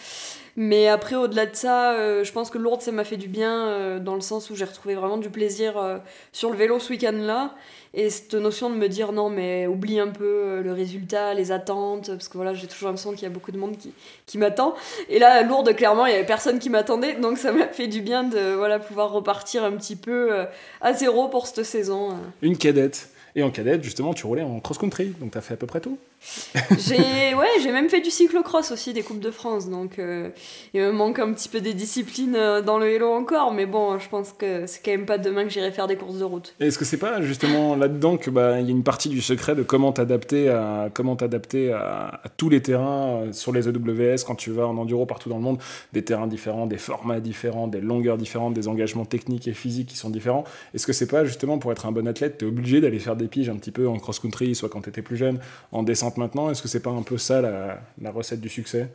Mais 0.57 0.89
après, 0.89 1.17
au-delà 1.17 1.47
de 1.47 1.57
ça, 1.57 1.93
euh, 1.93 2.25
je 2.25 2.33
pense 2.33 2.51
que 2.51 2.59
Lourdes, 2.59 2.83
ça 2.83 2.93
m'a 2.93 3.05
fait 3.05 3.17
du 3.17 3.29
bien 3.29 3.69
euh, 3.69 3.99
dans 3.99 4.15
le 4.15 4.21
sens 4.21 4.51
où 4.51 4.57
j'ai 4.57 4.65
retrouvé 4.65 4.95
vraiment 4.95 5.17
du 5.17 5.31
plaisir 5.31 6.01
sur 6.33 6.51
le 6.51 6.57
vélo 6.57 6.79
ce 6.79 6.91
week-end-là. 6.91 7.55
Et 7.95 8.09
cette 8.09 8.35
notion 8.35 8.71
de 8.71 8.77
me 8.77 8.89
dire 8.89 9.13
non, 9.13 9.29
mais 9.29 9.67
oublie 9.67 10.01
un 10.01 10.09
peu 10.09 10.25
euh, 10.25 10.63
le 10.63 10.73
résultat, 10.73 11.35
les 11.35 11.53
attentes, 11.53 12.07
parce 12.09 12.29
que 12.29 12.39
voilà, 12.39 12.55
j'ai 12.55 12.67
toujours 12.67 12.89
l'impression 12.89 13.13
qu'il 13.13 13.25
y 13.25 13.27
a 13.27 13.31
beaucoup 13.31 13.53
de 13.53 13.59
monde 13.59 13.77
qui, 13.77 13.93
qui 14.25 14.39
m'attend. 14.39 14.75
Et 15.11 15.19
là, 15.19 15.33
à 15.33 15.43
Lourdes, 15.43 15.75
clairement, 15.77 16.07
il 16.07 16.13
y 16.13 16.15
avait 16.15 16.25
personne 16.25 16.59
qui 16.59 16.71
m'attendait, 16.71 17.15
donc 17.15 17.37
ça 17.37 17.53
m'a 17.53 17.69
fait 17.69 17.89
du 17.89 18.01
bien 18.01 18.25
de 18.25 18.55
voilà, 18.55 18.79
pouvoir 18.79 19.13
repartir 19.13 19.63
un 19.63 19.73
petit 19.73 19.97
peu 19.97 20.33
euh, 20.33 20.47
à 20.81 20.95
zéro 20.95 21.29
pour 21.29 21.47
cette 21.47 21.65
saison. 21.65 22.13
Euh. 22.13 22.15
Une 22.41 22.57
cadette. 22.57 23.11
Et 23.35 23.43
en 23.43 23.51
cadette, 23.51 23.85
justement, 23.85 24.15
tu 24.15 24.27
roulais 24.27 24.43
en 24.43 24.59
cross-country, 24.61 25.15
donc 25.21 25.33
tu 25.33 25.39
as 25.39 25.43
fait 25.43 25.55
à 25.55 25.59
peu 25.59 25.67
près 25.67 25.81
tout 25.81 25.99
j'ai 26.79 27.35
ouais, 27.35 27.49
j'ai 27.63 27.73
même 27.73 27.89
fait 27.89 28.01
du 28.01 28.11
cyclocross 28.11 28.71
aussi, 28.71 28.93
des 28.93 29.03
Coupes 29.03 29.21
de 29.21 29.31
France, 29.31 29.69
donc 29.69 29.99
euh, 29.99 30.31
il 30.73 30.81
me 30.81 30.93
manque 30.93 31.19
un 31.19 31.33
petit 31.33 31.49
peu 31.49 31.61
des 31.61 31.75
disciplines 31.75 32.37
euh, 32.37 32.63
dans 32.63 32.79
le 32.79 32.87
vélo 32.87 33.13
encore, 33.13 33.53
mais 33.53 33.67
bon, 33.67 33.99
je 33.99 34.09
pense 34.09 34.33
que 34.33 34.67
c'est 34.67 34.83
quand 34.85 34.93
même 34.93 35.07
pas 35.07 35.19
demain 35.19 35.45
que 35.45 35.51
j'irai 35.51 35.73
faire 35.73 35.89
des 35.89 35.97
courses 35.97 36.19
de 36.19 36.25
route. 36.25 36.55
Est-ce 36.61 36.79
que 36.79 36.85
c'est 36.85 36.99
pas 36.99 37.21
justement 37.23 37.75
là-dedans 37.75 38.17
que 38.17 38.31
bah 38.31 38.61
il 38.61 38.67
y 38.67 38.69
a 38.69 38.71
une 38.71 38.85
partie 38.85 39.09
du 39.09 39.21
secret 39.21 39.55
de 39.55 39.63
comment 39.63 39.93
t'adapter 39.93 40.49
à 40.49 40.91
comment 40.95 41.17
t'adapter 41.17 41.73
à, 41.73 42.21
tous 42.37 42.49
les 42.49 42.63
terrains 42.63 43.23
euh, 43.23 43.33
sur 43.33 43.53
les 43.53 43.69
EWS 43.69 44.25
quand 44.25 44.37
tu 44.37 44.51
vas 44.51 44.67
en 44.67 44.77
enduro 44.77 45.07
partout 45.07 45.29
dans 45.29 45.39
le 45.39 45.43
monde, 45.43 45.59
des 45.93 46.05
terrains 46.05 46.29
différents, 46.29 46.67
des 46.67 46.79
formats 46.79 47.21
différents, 47.21 47.67
des 47.67 47.81
longueurs 47.81 48.17
différentes, 48.17 48.55
des 48.55 48.69
engagements 48.69 49.05
techniques 49.05 49.49
et 49.49 49.55
physiques 49.55 49.89
qui 49.89 49.97
sont 49.97 50.11
différents. 50.11 50.45
Est-ce 50.75 50.87
que 50.87 50.93
c'est 50.93 51.09
pas 51.09 51.25
justement 51.25 51.59
pour 51.59 51.73
être 51.73 51.87
un 51.87 51.93
bon 51.93 52.07
athlète, 52.07 52.39
tu 52.39 52.45
es 52.45 52.49
obligé 52.49 52.81
d'aller 52.81 53.01
faire 53.01 53.17
des 53.17 53.27
piges 53.27 53.49
un 53.49 53.57
petit 53.57 53.73
peu 53.73 53.89
en 53.89 53.99
cross-country, 53.99 54.55
soit 54.55 54.69
quand 54.69 54.83
tu 54.83 54.89
étais 54.89 55.03
plus 55.03 55.17
jeune, 55.17 55.41
en 55.73 55.83
descente 55.83 56.12
maintenant 56.17 56.51
Est-ce 56.51 56.63
que 56.63 56.69
c'est 56.69 56.83
pas 56.83 56.91
un 56.91 57.03
peu 57.03 57.19
ça 57.19 57.41
la, 57.41 58.11
recette 58.11 58.41
du 58.41 58.49
succès? 58.49 58.89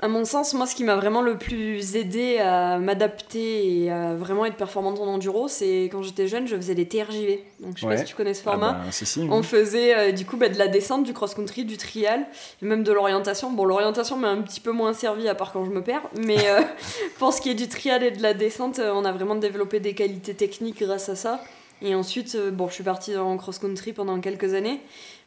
À 0.00 0.08
mon 0.08 0.24
sens, 0.24 0.54
moi, 0.54 0.66
ce 0.66 0.74
qui 0.74 0.82
m'a 0.82 0.96
vraiment 0.96 1.22
le 1.22 1.38
plus 1.38 1.94
aidé 1.94 2.38
à 2.38 2.78
m'adapter 2.78 3.84
et 3.84 3.90
à 3.90 4.14
vraiment 4.14 4.44
être 4.44 4.56
performante 4.56 4.98
en 4.98 5.06
enduro, 5.06 5.46
c'est 5.46 5.84
quand 5.92 6.02
j'étais 6.02 6.26
jeune, 6.26 6.48
je 6.48 6.56
faisais 6.56 6.74
des 6.74 6.88
TRJV. 6.88 7.38
Donc, 7.60 7.76
je 7.76 7.82
sais 7.82 7.86
pas 7.86 7.96
si 7.98 8.04
tu 8.04 8.14
connais 8.16 8.34
ce 8.34 8.42
format. 8.42 8.80
Ah 8.80 8.84
bah, 8.84 9.26
On 9.30 9.42
faisait 9.44 9.96
euh, 9.96 10.12
du 10.12 10.26
coup 10.26 10.36
bah, 10.36 10.48
de 10.48 10.58
la 10.58 10.66
descente, 10.66 11.04
du 11.04 11.12
cross-country, 11.12 11.64
du 11.64 11.76
trial, 11.76 12.26
et 12.62 12.66
même 12.66 12.82
de 12.82 12.92
l'orientation. 12.92 13.52
Bon, 13.52 13.64
l'orientation 13.64 14.16
m'a 14.16 14.30
un 14.30 14.42
petit 14.42 14.60
peu 14.60 14.72
moins 14.72 14.92
servi, 14.92 15.28
à 15.28 15.36
part 15.36 15.52
quand 15.52 15.64
je 15.64 15.70
me 15.70 15.82
perds. 15.82 16.02
Mais 16.26 16.48
euh, 16.48 16.62
pour 17.18 17.32
ce 17.32 17.40
qui 17.40 17.50
est 17.50 17.54
du 17.54 17.68
trial 17.68 18.02
et 18.02 18.10
de 18.10 18.22
la 18.22 18.34
descente, 18.34 18.80
euh, 18.80 18.92
on 18.92 19.04
a 19.04 19.12
vraiment 19.12 19.36
développé 19.36 19.78
des 19.78 19.94
qualités 19.94 20.34
techniques 20.34 20.82
grâce 20.82 21.08
à 21.08 21.14
ça. 21.16 21.40
Et 21.82 21.94
ensuite, 21.94 22.36
bon, 22.36 22.68
je 22.68 22.74
suis 22.74 22.84
partie 22.84 23.16
en 23.16 23.36
cross-country 23.36 23.92
pendant 23.92 24.20
quelques 24.20 24.54
années. 24.54 24.80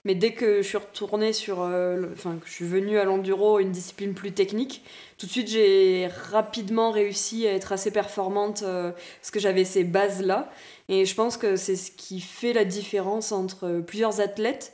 Mais 0.05 0.13
dès 0.13 0.33
que 0.33 0.61
je 0.61 0.67
suis 0.67 0.77
retournée 0.77 1.33
sur. 1.33 1.61
Euh, 1.61 2.05
enfin, 2.13 2.37
que 2.39 2.47
je 2.47 2.53
suis 2.53 2.65
venue 2.65 2.99
à 2.99 3.05
l'enduro, 3.05 3.59
une 3.59 3.71
discipline 3.71 4.13
plus 4.13 4.31
technique, 4.31 4.83
tout 5.17 5.25
de 5.25 5.31
suite 5.31 5.47
j'ai 5.47 6.07
rapidement 6.29 6.91
réussi 6.91 7.47
à 7.47 7.53
être 7.53 7.71
assez 7.71 7.89
performante 7.89 8.61
euh, 8.63 8.91
parce 9.19 9.31
que 9.31 9.39
j'avais 9.39 9.65
ces 9.65 9.83
bases-là. 9.83 10.51
Et 10.89 11.05
je 11.05 11.15
pense 11.15 11.37
que 11.37 11.55
c'est 11.55 11.75
ce 11.75 11.89
qui 11.89 12.21
fait 12.21 12.53
la 12.53 12.65
différence 12.65 13.31
entre 13.31 13.81
plusieurs 13.85 14.21
athlètes. 14.21 14.73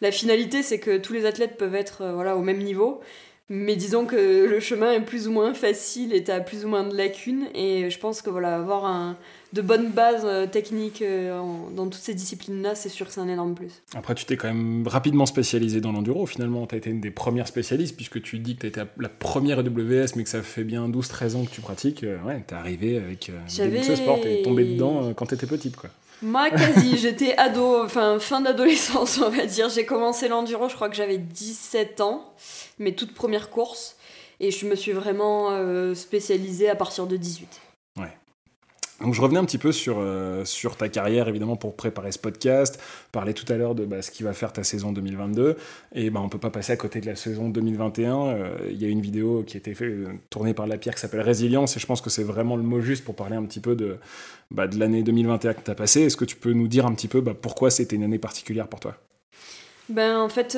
La 0.00 0.10
finalité, 0.10 0.64
c'est 0.64 0.80
que 0.80 0.98
tous 0.98 1.12
les 1.12 1.26
athlètes 1.26 1.56
peuvent 1.56 1.76
être 1.76 2.02
euh, 2.02 2.12
voilà, 2.14 2.36
au 2.36 2.42
même 2.42 2.58
niveau. 2.58 3.00
Mais 3.48 3.76
disons 3.76 4.06
que 4.06 4.46
le 4.46 4.60
chemin 4.60 4.92
est 4.94 5.00
plus 5.00 5.28
ou 5.28 5.30
moins 5.30 5.54
facile 5.54 6.12
et 6.14 6.24
tu 6.24 6.30
as 6.30 6.40
plus 6.40 6.64
ou 6.64 6.68
moins 6.68 6.84
de 6.84 6.96
lacunes. 6.96 7.48
Et 7.54 7.88
je 7.88 7.98
pense 8.00 8.20
que 8.20 8.30
voilà, 8.30 8.56
avoir 8.56 8.84
un, 8.86 9.16
de 9.52 9.60
bonnes 9.60 9.90
bases 9.90 10.24
euh, 10.24 10.46
techniques 10.46 11.02
euh, 11.02 11.38
dans 11.76 11.84
toutes 11.84 12.00
ces 12.00 12.14
disciplines-là, 12.14 12.74
c'est 12.74 12.88
sûr 12.88 13.06
que 13.06 13.12
c'est 13.12 13.20
un 13.20 13.28
énorme 13.28 13.54
plus. 13.54 13.82
Après, 13.94 14.14
tu 14.14 14.24
t'es 14.24 14.36
quand 14.36 14.48
même 14.48 14.86
rapidement 14.86 15.26
spécialisé 15.26 15.80
dans 15.80 15.92
l'enduro. 15.92 16.26
Finalement, 16.26 16.66
tu 16.66 16.74
as 16.74 16.78
été 16.78 16.90
une 16.90 17.00
des 17.00 17.10
premières 17.10 17.46
spécialistes, 17.46 17.94
puisque 17.96 18.22
tu 18.22 18.38
dis 18.38 18.56
que 18.56 18.62
tu 18.62 18.66
été 18.68 18.82
la 18.98 19.08
première 19.08 19.60
EWS, 19.60 20.16
mais 20.16 20.24
que 20.24 20.30
ça 20.30 20.42
fait 20.42 20.64
bien 20.64 20.88
12-13 20.88 21.36
ans 21.36 21.44
que 21.44 21.50
tu 21.50 21.60
pratiques. 21.60 22.02
Euh, 22.02 22.18
ouais, 22.22 22.42
tu 22.46 22.54
es 22.54 22.56
arrivé 22.56 22.96
avec 22.96 23.30
ce 23.48 23.94
sport, 23.94 24.18
es 24.24 24.42
tombé 24.42 24.64
dedans 24.64 25.12
quand 25.14 25.26
tu 25.26 25.34
étais 25.34 25.46
petite. 25.46 25.76
quoi. 25.76 25.90
Moi, 26.22 26.50
quasi. 26.50 26.96
J'étais 26.96 27.36
ado, 27.36 27.82
enfin 27.82 28.18
fin 28.20 28.40
d'adolescence, 28.40 29.20
on 29.22 29.28
va 29.28 29.44
dire. 29.44 29.68
J'ai 29.68 29.84
commencé 29.84 30.28
l'enduro, 30.28 30.68
je 30.68 30.74
crois 30.74 30.88
que 30.88 30.96
j'avais 30.96 31.18
17 31.18 32.00
ans, 32.00 32.32
mes 32.78 32.94
toutes 32.94 33.12
premières 33.12 33.50
courses. 33.50 33.96
Et 34.40 34.50
je 34.50 34.66
me 34.66 34.74
suis 34.74 34.92
vraiment 34.92 35.50
spécialisée 35.94 36.68
à 36.68 36.74
partir 36.74 37.06
de 37.06 37.16
18. 37.16 37.60
Donc 39.02 39.14
je 39.14 39.20
revenais 39.20 39.40
un 39.40 39.44
petit 39.44 39.58
peu 39.58 39.72
sur, 39.72 39.96
euh, 39.98 40.44
sur 40.44 40.76
ta 40.76 40.88
carrière, 40.88 41.28
évidemment, 41.28 41.56
pour 41.56 41.74
préparer 41.74 42.12
ce 42.12 42.20
podcast, 42.20 42.80
parler 43.10 43.34
tout 43.34 43.50
à 43.52 43.56
l'heure 43.56 43.74
de 43.74 43.84
bah, 43.84 44.00
ce 44.00 44.12
qui 44.12 44.22
va 44.22 44.32
faire 44.32 44.52
ta 44.52 44.62
saison 44.62 44.92
2022, 44.92 45.56
et 45.94 46.10
bah, 46.10 46.20
on 46.22 46.28
peut 46.28 46.38
pas 46.38 46.50
passer 46.50 46.72
à 46.72 46.76
côté 46.76 47.00
de 47.00 47.06
la 47.06 47.16
saison 47.16 47.48
2021. 47.48 48.26
Euh, 48.26 48.56
il 48.70 48.80
y 48.80 48.84
a 48.84 48.88
une 48.88 49.00
vidéo 49.00 49.42
qui 49.44 49.56
a 49.56 49.58
été 49.58 49.74
euh, 49.82 50.06
tournée 50.30 50.54
par 50.54 50.68
la 50.68 50.78
pierre 50.78 50.94
qui 50.94 51.00
s'appelle 51.00 51.20
Résilience, 51.20 51.76
et 51.76 51.80
je 51.80 51.86
pense 51.86 52.00
que 52.00 52.10
c'est 52.10 52.22
vraiment 52.22 52.56
le 52.56 52.62
mot 52.62 52.80
juste 52.80 53.04
pour 53.04 53.16
parler 53.16 53.34
un 53.34 53.44
petit 53.44 53.60
peu 53.60 53.74
de, 53.74 53.96
bah, 54.52 54.68
de 54.68 54.78
l'année 54.78 55.02
2021 55.02 55.54
que 55.54 55.62
tu 55.64 55.70
as 55.70 55.74
passée. 55.74 56.02
Est-ce 56.02 56.16
que 56.16 56.24
tu 56.24 56.36
peux 56.36 56.52
nous 56.52 56.68
dire 56.68 56.86
un 56.86 56.94
petit 56.94 57.08
peu 57.08 57.20
bah, 57.20 57.34
pourquoi 57.40 57.70
c'était 57.70 57.96
une 57.96 58.04
année 58.04 58.18
particulière 58.18 58.68
pour 58.68 58.78
toi? 58.78 58.96
Ben 59.88 60.16
en 60.16 60.28
fait... 60.28 60.56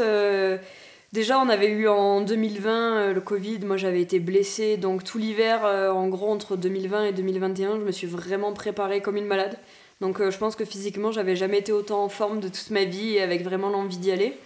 Déjà, 1.15 1.39
on 1.39 1.49
avait 1.49 1.69
eu 1.69 1.87
en 1.87 2.23
2020 2.23 2.71
euh, 2.73 3.13
le 3.13 3.21
Covid, 3.21 3.61
moi 3.61 3.77
j'avais 3.77 4.01
été 4.01 4.19
blessée, 4.19 4.77
donc 4.77 5.05
tout 5.05 5.17
l'hiver, 5.17 5.65
euh, 5.65 5.89
en 5.93 6.09
gros, 6.09 6.29
entre 6.29 6.57
2020 6.57 7.05
et 7.05 7.13
2021, 7.13 7.77
je 7.77 7.85
me 7.85 7.93
suis 7.93 8.09
vraiment 8.09 8.53
préparée 8.53 9.01
comme 9.01 9.17
une 9.17 9.27
malade. 9.27 9.57
Donc 10.01 10.21
euh, 10.21 10.33
je 10.33 10.39
pense 10.39 10.57
que 10.57 10.65
physiquement, 10.65 11.13
j'avais 11.13 11.37
jamais 11.37 11.59
été 11.59 11.71
autant 11.71 12.03
en 12.03 12.09
forme 12.09 12.41
de 12.41 12.49
toute 12.49 12.69
ma 12.71 12.83
vie 12.83 13.13
et 13.13 13.23
avec 13.23 13.45
vraiment 13.45 13.71
l'envie 13.71 13.99
d'y 13.99 14.11
aller. 14.11 14.37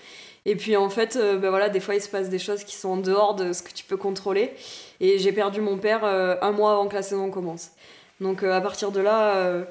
Et 0.44 0.56
puis 0.56 0.76
en 0.76 0.90
fait, 0.90 1.16
ben 1.16 1.48
voilà, 1.48 1.70
des 1.70 1.80
fois 1.80 1.94
il 1.94 2.02
se 2.02 2.08
passe 2.10 2.28
des 2.28 2.38
choses 2.38 2.64
qui 2.64 2.76
sont 2.76 2.90
en 2.90 2.96
dehors 2.98 3.34
de 3.34 3.54
ce 3.54 3.62
que 3.62 3.72
tu 3.72 3.84
peux 3.84 3.96
contrôler. 3.96 4.52
Et 5.00 5.18
j'ai 5.18 5.32
perdu 5.32 5.62
mon 5.62 5.78
père 5.78 6.04
un 6.04 6.52
mois 6.52 6.72
avant 6.72 6.86
que 6.86 6.94
la 6.94 7.02
saison 7.02 7.30
commence. 7.30 7.70
Donc 8.20 8.42
à 8.42 8.60
partir 8.60 8.90
de 8.90 9.00
là, 9.00 9.64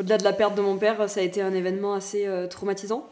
au-delà 0.00 0.18
de 0.18 0.24
la 0.24 0.32
perte 0.32 0.56
de 0.56 0.62
mon 0.62 0.76
père, 0.78 1.08
ça 1.08 1.20
a 1.20 1.22
été 1.22 1.42
un 1.42 1.54
événement 1.54 1.94
assez 1.94 2.28
traumatisant. 2.50 3.08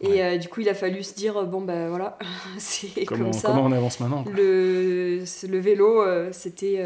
Et 0.00 0.38
du 0.38 0.48
coup, 0.48 0.60
il 0.60 0.68
a 0.68 0.74
fallu 0.74 1.02
se 1.02 1.14
dire 1.14 1.44
bon 1.46 1.60
ben 1.60 1.88
voilà, 1.88 2.18
c'est 2.58 3.04
comme 3.04 3.32
ça. 3.32 3.48
Comment 3.48 3.64
on 3.64 3.72
avance 3.72 4.00
maintenant 4.00 4.24
le, 4.34 5.18
le 5.48 5.58
vélo, 5.58 6.02
c'était 6.32 6.82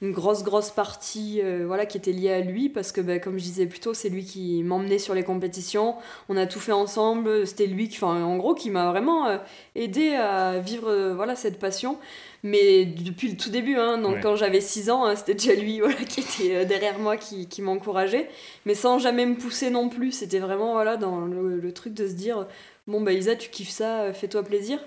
une 0.00 0.12
grosse 0.12 0.44
grosse 0.44 0.70
partie 0.70 1.40
euh, 1.42 1.64
voilà 1.66 1.84
qui 1.84 1.96
était 1.96 2.12
liée 2.12 2.30
à 2.30 2.40
lui 2.40 2.68
parce 2.68 2.92
que 2.92 3.00
bah, 3.00 3.18
comme 3.18 3.36
je 3.36 3.42
disais 3.42 3.66
plus 3.66 3.80
tôt 3.80 3.94
c'est 3.94 4.08
lui 4.08 4.24
qui 4.24 4.62
m'emmenait 4.62 4.98
sur 4.98 5.14
les 5.14 5.24
compétitions. 5.24 5.96
On 6.28 6.36
a 6.36 6.46
tout 6.46 6.60
fait 6.60 6.72
ensemble. 6.72 7.46
C'était 7.46 7.66
lui 7.66 7.88
qui 7.88 8.02
en 8.04 8.36
gros 8.36 8.54
qui 8.54 8.70
m'a 8.70 8.90
vraiment 8.90 9.26
euh, 9.26 9.38
aidé 9.74 10.14
à 10.14 10.60
vivre 10.60 10.88
euh, 10.88 11.14
voilà 11.14 11.34
cette 11.34 11.58
passion. 11.58 11.98
Mais 12.44 12.84
depuis 12.84 13.28
le 13.28 13.36
tout 13.36 13.50
début 13.50 13.76
hein, 13.76 13.98
donc 13.98 14.20
quand 14.22 14.36
j'avais 14.36 14.60
6 14.60 14.90
ans 14.90 15.04
hein, 15.04 15.16
c'était 15.16 15.34
déjà 15.34 15.54
lui 15.54 15.80
voilà 15.80 15.96
qui 15.96 16.20
était 16.20 16.64
derrière 16.64 17.00
moi 17.00 17.16
qui, 17.16 17.48
qui 17.48 17.60
m'encourageait. 17.60 18.28
Mais 18.66 18.74
sans 18.74 19.00
jamais 19.00 19.26
me 19.26 19.34
pousser 19.34 19.70
non 19.70 19.88
plus. 19.88 20.12
C'était 20.12 20.38
vraiment 20.38 20.74
voilà 20.74 20.96
dans 20.96 21.22
le, 21.22 21.58
le, 21.58 21.72
truc 21.72 21.94
de 21.94 22.06
se 22.06 22.12
dire 22.12 22.46
bon 22.86 23.00
bah 23.00 23.12
Isa 23.12 23.34
tu 23.34 23.50
kiffes 23.50 23.68
ça 23.70 24.12
fais-toi 24.12 24.44
plaisir 24.44 24.78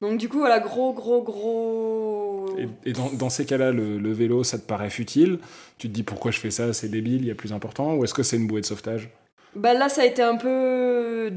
donc 0.00 0.18
du 0.18 0.28
coup, 0.28 0.38
voilà, 0.38 0.60
gros, 0.60 0.92
gros, 0.92 1.22
gros... 1.22 2.46
Et, 2.84 2.92
dans, 2.92 3.10
dans, 3.12 3.30
ces 3.30 3.44
cas-là, 3.44 3.72
le, 3.72 4.12
vélo, 4.12 4.44
ça 4.44 4.58
te 4.58 4.66
paraît 4.66 4.90
futile? 4.90 5.38
Tu 5.76 5.88
te 5.88 5.92
dis 5.92 6.04
pourquoi 6.04 6.30
je 6.30 6.38
fais 6.38 6.50
ça, 6.50 6.72
c'est 6.72 6.88
débile, 6.88 7.22
il 7.22 7.26
y 7.26 7.30
a 7.30 7.34
plus 7.34 7.52
important? 7.52 7.94
Ou 7.96 8.04
est-ce 8.04 8.14
que 8.14 8.22
c'est 8.22 8.36
une 8.36 8.46
bouée 8.46 8.60
de 8.60 8.66
sauvetage? 8.66 9.10
Bah 9.56 9.74
là, 9.74 9.88
ça 9.88 10.02
a 10.02 10.04
été 10.04 10.22
un 10.22 10.36
peu... 10.36 11.32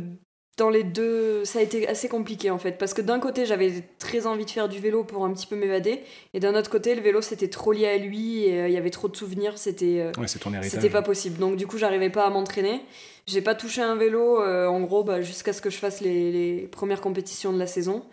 Dans 0.57 0.69
les 0.69 0.83
deux, 0.83 1.43
ça 1.45 1.59
a 1.59 1.61
été 1.63 1.87
assez 1.87 2.07
compliqué 2.09 2.51
en 2.51 2.59
fait, 2.59 2.77
parce 2.77 2.93
que 2.93 3.01
d'un 3.01 3.19
côté 3.19 3.45
j'avais 3.45 3.83
très 3.97 4.27
envie 4.27 4.45
de 4.45 4.49
faire 4.49 4.67
du 4.67 4.79
vélo 4.79 5.03
pour 5.05 5.23
un 5.23 5.33
petit 5.33 5.47
peu 5.47 5.55
m'évader, 5.55 6.01
et 6.33 6.39
d'un 6.41 6.53
autre 6.55 6.69
côté 6.69 6.93
le 6.93 7.01
vélo 7.01 7.21
c'était 7.21 7.47
trop 7.47 7.71
lié 7.71 7.87
à 7.87 7.97
lui, 7.97 8.43
et 8.43 8.59
euh, 8.59 8.67
il 8.67 8.73
y 8.73 8.77
avait 8.77 8.89
trop 8.91 9.07
de 9.07 9.15
souvenirs, 9.15 9.57
c'était 9.57 10.01
euh, 10.01 10.11
ouais, 10.19 10.27
c'était 10.27 10.89
pas 10.89 11.01
possible. 11.01 11.39
Donc 11.39 11.55
du 11.55 11.65
coup 11.65 11.77
j'arrivais 11.77 12.09
pas 12.09 12.25
à 12.25 12.29
m'entraîner. 12.29 12.81
J'ai 13.27 13.41
pas 13.41 13.55
touché 13.55 13.81
un 13.81 13.95
vélo 13.95 14.41
euh, 14.41 14.67
en 14.67 14.81
gros 14.81 15.05
bah, 15.05 15.21
jusqu'à 15.21 15.53
ce 15.53 15.61
que 15.61 15.69
je 15.69 15.77
fasse 15.77 16.01
les, 16.01 16.31
les 16.31 16.67
premières 16.67 17.01
compétitions 17.01 17.53
de 17.53 17.57
la 17.57 17.65
saison. 17.65 18.03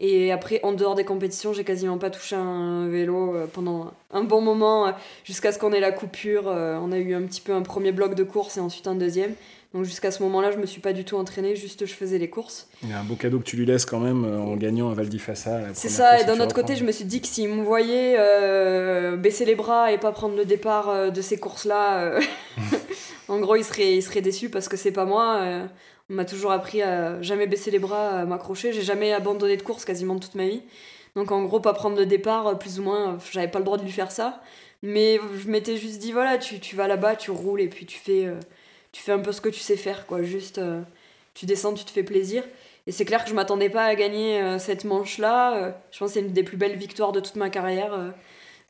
Et 0.00 0.30
après, 0.30 0.60
en 0.62 0.72
dehors 0.72 0.94
des 0.94 1.04
compétitions, 1.04 1.52
j'ai 1.52 1.64
quasiment 1.64 1.98
pas 1.98 2.10
touché 2.10 2.36
un 2.36 2.86
vélo 2.88 3.34
euh, 3.34 3.46
pendant 3.52 3.92
un 4.12 4.22
bon 4.22 4.40
moment, 4.40 4.86
euh, 4.86 4.92
jusqu'à 5.24 5.50
ce 5.50 5.58
qu'on 5.58 5.72
ait 5.72 5.80
la 5.80 5.90
coupure. 5.90 6.44
Euh, 6.46 6.78
on 6.80 6.92
a 6.92 6.98
eu 6.98 7.14
un 7.14 7.22
petit 7.22 7.40
peu 7.40 7.52
un 7.52 7.62
premier 7.62 7.90
bloc 7.90 8.14
de 8.14 8.22
course 8.22 8.58
et 8.58 8.60
ensuite 8.60 8.86
un 8.86 8.94
deuxième. 8.94 9.32
Donc 9.74 9.84
jusqu'à 9.84 10.12
ce 10.12 10.22
moment-là, 10.22 10.52
je 10.52 10.58
me 10.58 10.66
suis 10.66 10.80
pas 10.80 10.92
du 10.92 11.04
tout 11.04 11.16
entraîné, 11.16 11.56
juste 11.56 11.84
je 11.84 11.92
faisais 11.92 12.16
les 12.16 12.30
courses. 12.30 12.68
Il 12.84 12.90
y 12.90 12.92
a 12.92 13.00
un 13.00 13.04
beau 13.04 13.16
cadeau 13.16 13.40
que 13.40 13.44
tu 13.44 13.56
lui 13.56 13.66
laisses 13.66 13.84
quand 13.84 13.98
même 13.98 14.24
en 14.24 14.56
gagnant 14.56 14.88
à 14.88 14.94
Val 14.94 15.10
d'Ifassa. 15.10 15.60
C'est 15.74 15.90
ça, 15.90 16.18
et 16.18 16.24
d'un 16.24 16.40
autre 16.40 16.54
côté, 16.54 16.74
je 16.74 16.84
me 16.84 16.92
suis 16.92 17.04
dit 17.04 17.20
que 17.20 17.26
s'il 17.26 17.50
me 17.50 17.62
voyait 17.62 18.16
baisser 19.18 19.44
les 19.44 19.56
bras 19.56 19.92
et 19.92 19.98
pas 19.98 20.10
prendre 20.10 20.36
le 20.36 20.46
départ 20.46 21.12
de 21.12 21.20
ces 21.20 21.36
courses-là, 21.36 22.18
en 23.28 23.40
gros, 23.40 23.56
il 23.56 23.64
serait, 23.64 23.94
il 23.94 24.02
serait 24.02 24.22
déçu 24.22 24.48
parce 24.48 24.68
que 24.68 24.78
c'est 24.78 24.90
pas 24.90 25.04
moi. 25.04 25.68
On 26.10 26.14
m'a 26.14 26.24
toujours 26.24 26.52
appris 26.52 26.82
à 26.82 27.20
jamais 27.22 27.46
baisser 27.46 27.70
les 27.70 27.78
bras, 27.78 28.20
à 28.20 28.24
m'accrocher. 28.24 28.72
J'ai 28.72 28.82
jamais 28.82 29.12
abandonné 29.12 29.56
de 29.56 29.62
course 29.62 29.84
quasiment 29.84 30.18
toute 30.18 30.34
ma 30.34 30.46
vie. 30.46 30.62
Donc 31.16 31.32
en 31.32 31.42
gros, 31.44 31.60
pas 31.60 31.74
prendre 31.74 31.96
de 31.96 32.04
départ, 32.04 32.58
plus 32.58 32.78
ou 32.78 32.82
moins, 32.82 33.18
j'avais 33.32 33.48
pas 33.48 33.58
le 33.58 33.64
droit 33.64 33.76
de 33.76 33.82
lui 33.82 33.92
faire 33.92 34.10
ça. 34.10 34.40
Mais 34.82 35.18
je 35.36 35.48
m'étais 35.48 35.76
juste 35.76 35.98
dit, 35.98 36.12
voilà, 36.12 36.38
tu, 36.38 36.60
tu 36.60 36.76
vas 36.76 36.86
là-bas, 36.86 37.16
tu 37.16 37.30
roules 37.30 37.60
et 37.60 37.68
puis 37.68 37.84
tu 37.86 37.98
fais, 37.98 38.26
euh, 38.26 38.38
tu 38.92 39.02
fais 39.02 39.12
un 39.12 39.18
peu 39.18 39.32
ce 39.32 39.40
que 39.40 39.48
tu 39.48 39.60
sais 39.60 39.76
faire, 39.76 40.06
quoi. 40.06 40.22
Juste, 40.22 40.58
euh, 40.58 40.82
tu 41.34 41.46
descends, 41.46 41.74
tu 41.74 41.84
te 41.84 41.90
fais 41.90 42.04
plaisir. 42.04 42.44
Et 42.86 42.92
c'est 42.92 43.04
clair 43.04 43.24
que 43.24 43.30
je 43.30 43.34
m'attendais 43.34 43.68
pas 43.68 43.84
à 43.84 43.94
gagner 43.94 44.40
euh, 44.40 44.58
cette 44.58 44.84
manche-là. 44.84 45.74
je 45.90 45.98
pense 45.98 46.10
que 46.10 46.14
c'est 46.14 46.20
une 46.20 46.32
des 46.32 46.44
plus 46.44 46.56
belles 46.56 46.76
victoires 46.76 47.12
de 47.12 47.20
toute 47.20 47.36
ma 47.36 47.50
carrière. 47.50 48.14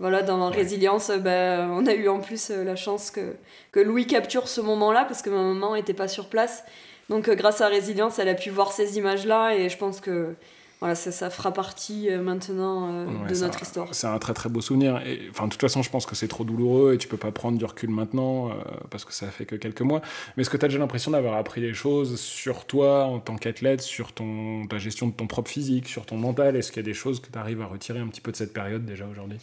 voilà, 0.01 0.23
dans 0.23 0.39
la 0.39 0.49
résilience, 0.49 1.11
ben, 1.11 1.71
on 1.73 1.87
a 1.87 1.93
eu 1.95 2.09
en 2.09 2.21
plus 2.21 2.51
la 2.51 2.77
chance 2.77 3.11
que, 3.11 3.37
que 3.73 3.81
Louis 3.81 4.07
capture 4.07 4.49
ce 4.49 4.61
moment-là 4.61 5.05
parce 5.05 5.23
que 5.23 5.31
ma 5.31 5.43
maman 5.43 5.75
n'était 5.75 5.95
pas 5.95 6.09
sur 6.09 6.29
place. 6.29 6.65
Donc 7.09 7.29
euh, 7.29 7.35
grâce 7.35 7.61
à 7.61 7.69
Résilience, 7.69 8.19
elle 8.19 8.29
a 8.29 8.35
pu 8.35 8.51
voir 8.51 8.73
ces 8.73 8.99
images-là 8.99 9.55
et 9.55 9.69
je 9.69 9.79
pense 9.79 10.01
que 10.01 10.35
voilà, 10.81 10.95
ça, 10.95 11.11
ça 11.11 11.29
fera 11.29 11.53
partie 11.53 12.09
euh, 12.09 12.23
maintenant 12.23 12.93
euh, 12.93 13.29
de 13.29 13.35
notre 13.41 13.63
histoire. 13.63 13.89
C'est 13.93 14.07
un 14.07 14.19
très 14.19 14.35
très 14.35 14.49
beau 14.49 14.61
souvenir. 14.61 15.01
Et, 15.07 15.23
enfin, 15.31 15.47
de 15.47 15.51
toute 15.51 15.61
façon, 15.61 15.83
je 15.83 15.91
pense 15.91 16.07
que 16.07 16.15
c'est 16.15 16.29
trop 16.29 16.45
douloureux 16.45 16.95
et 16.95 16.99
tu 16.99 17.09
peux 17.09 17.17
pas 17.17 17.33
prendre 17.33 17.59
du 17.59 17.65
recul 17.65 17.91
maintenant 17.91 18.51
parce 18.91 19.05
que 19.05 19.13
ça 19.13 19.27
fait 19.29 19.47
que 19.47 19.57
quelques 19.57 19.81
mois. 19.81 20.03
Mais 20.37 20.43
est-ce 20.43 20.51
que 20.51 20.57
tu 20.57 20.65
as 20.65 20.69
déjà 20.69 20.79
l'impression 20.79 21.11
d'avoir 21.11 21.35
appris 21.35 21.61
des 21.61 21.75
choses 21.75 22.21
sur 22.21 22.65
toi 22.67 23.05
en 23.05 23.19
tant 23.19 23.37
qu'athlète, 23.37 23.81
sur 23.81 24.13
ton, 24.13 24.67
ta 24.67 24.79
gestion 24.79 25.09
de 25.09 25.13
ton 25.13 25.27
propre 25.27 25.51
physique, 25.51 25.89
sur 25.89 26.07
ton 26.07 26.17
mental? 26.17 26.57
Est-ce 26.57 26.71
qu'il 26.71 26.83
y 26.83 26.87
a 26.87 26.89
des 26.89 26.95
choses 26.95 27.21
que 27.21 27.29
tu 27.33 27.39
arrives 27.39 27.63
à 27.63 27.67
retirer 27.67 27.99
un 27.99 28.07
petit 28.07 28.21
peu 28.21 28.31
de 28.31 28.37
cette 28.37 28.53
période 28.53 28.85
déjà 28.85 29.07
aujourd'hui? 29.07 29.39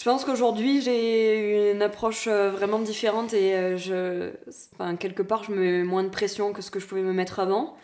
Je 0.00 0.04
pense 0.06 0.24
qu'aujourd'hui, 0.24 0.80
j'ai 0.80 1.72
une 1.72 1.82
approche 1.82 2.26
euh, 2.26 2.50
vraiment 2.50 2.78
différente 2.78 3.34
et 3.34 3.54
euh, 3.54 3.76
je, 3.76 4.30
enfin, 4.72 4.96
quelque 4.96 5.22
part, 5.22 5.44
je 5.44 5.52
me 5.52 5.58
mets 5.58 5.82
moins 5.82 6.02
de 6.02 6.08
pression 6.08 6.54
que 6.54 6.62
ce 6.62 6.70
que 6.70 6.80
je 6.80 6.86
pouvais 6.86 7.02
me 7.02 7.12
mettre 7.12 7.38
avant. 7.38 7.76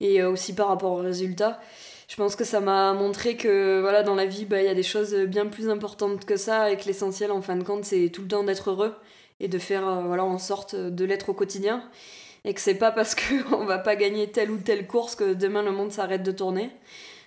Et 0.00 0.22
euh, 0.22 0.30
aussi 0.30 0.54
par 0.54 0.68
rapport 0.68 0.92
aux 0.92 1.02
résultats. 1.02 1.60
Je 2.06 2.14
pense 2.14 2.36
que 2.36 2.44
ça 2.44 2.60
m'a 2.60 2.92
montré 2.92 3.36
que 3.36 3.80
voilà, 3.80 4.04
dans 4.04 4.14
la 4.14 4.24
vie, 4.24 4.44
bah, 4.44 4.62
il 4.62 4.66
y 4.66 4.68
a 4.68 4.74
des 4.74 4.84
choses 4.84 5.16
bien 5.26 5.46
plus 5.46 5.68
importantes 5.68 6.24
que 6.24 6.36
ça 6.36 6.70
et 6.70 6.76
que 6.76 6.84
l'essentiel, 6.84 7.32
en 7.32 7.42
fin 7.42 7.56
de 7.56 7.64
compte, 7.64 7.84
c'est 7.84 8.08
tout 8.08 8.22
le 8.22 8.28
temps 8.28 8.44
d'être 8.44 8.70
heureux 8.70 8.94
et 9.40 9.48
de 9.48 9.58
faire 9.58 9.84
en 9.84 10.38
sorte 10.38 10.76
de 10.76 11.04
l'être 11.04 11.30
au 11.30 11.34
quotidien. 11.34 11.82
Et 12.44 12.54
que 12.54 12.60
c'est 12.60 12.76
pas 12.76 12.92
parce 12.92 13.16
qu'on 13.50 13.64
va 13.64 13.78
pas 13.78 13.96
gagner 13.96 14.30
telle 14.30 14.52
ou 14.52 14.58
telle 14.58 14.86
course 14.86 15.16
que 15.16 15.34
demain 15.34 15.64
le 15.64 15.72
monde 15.72 15.90
s'arrête 15.90 16.22
de 16.22 16.30
tourner. 16.30 16.70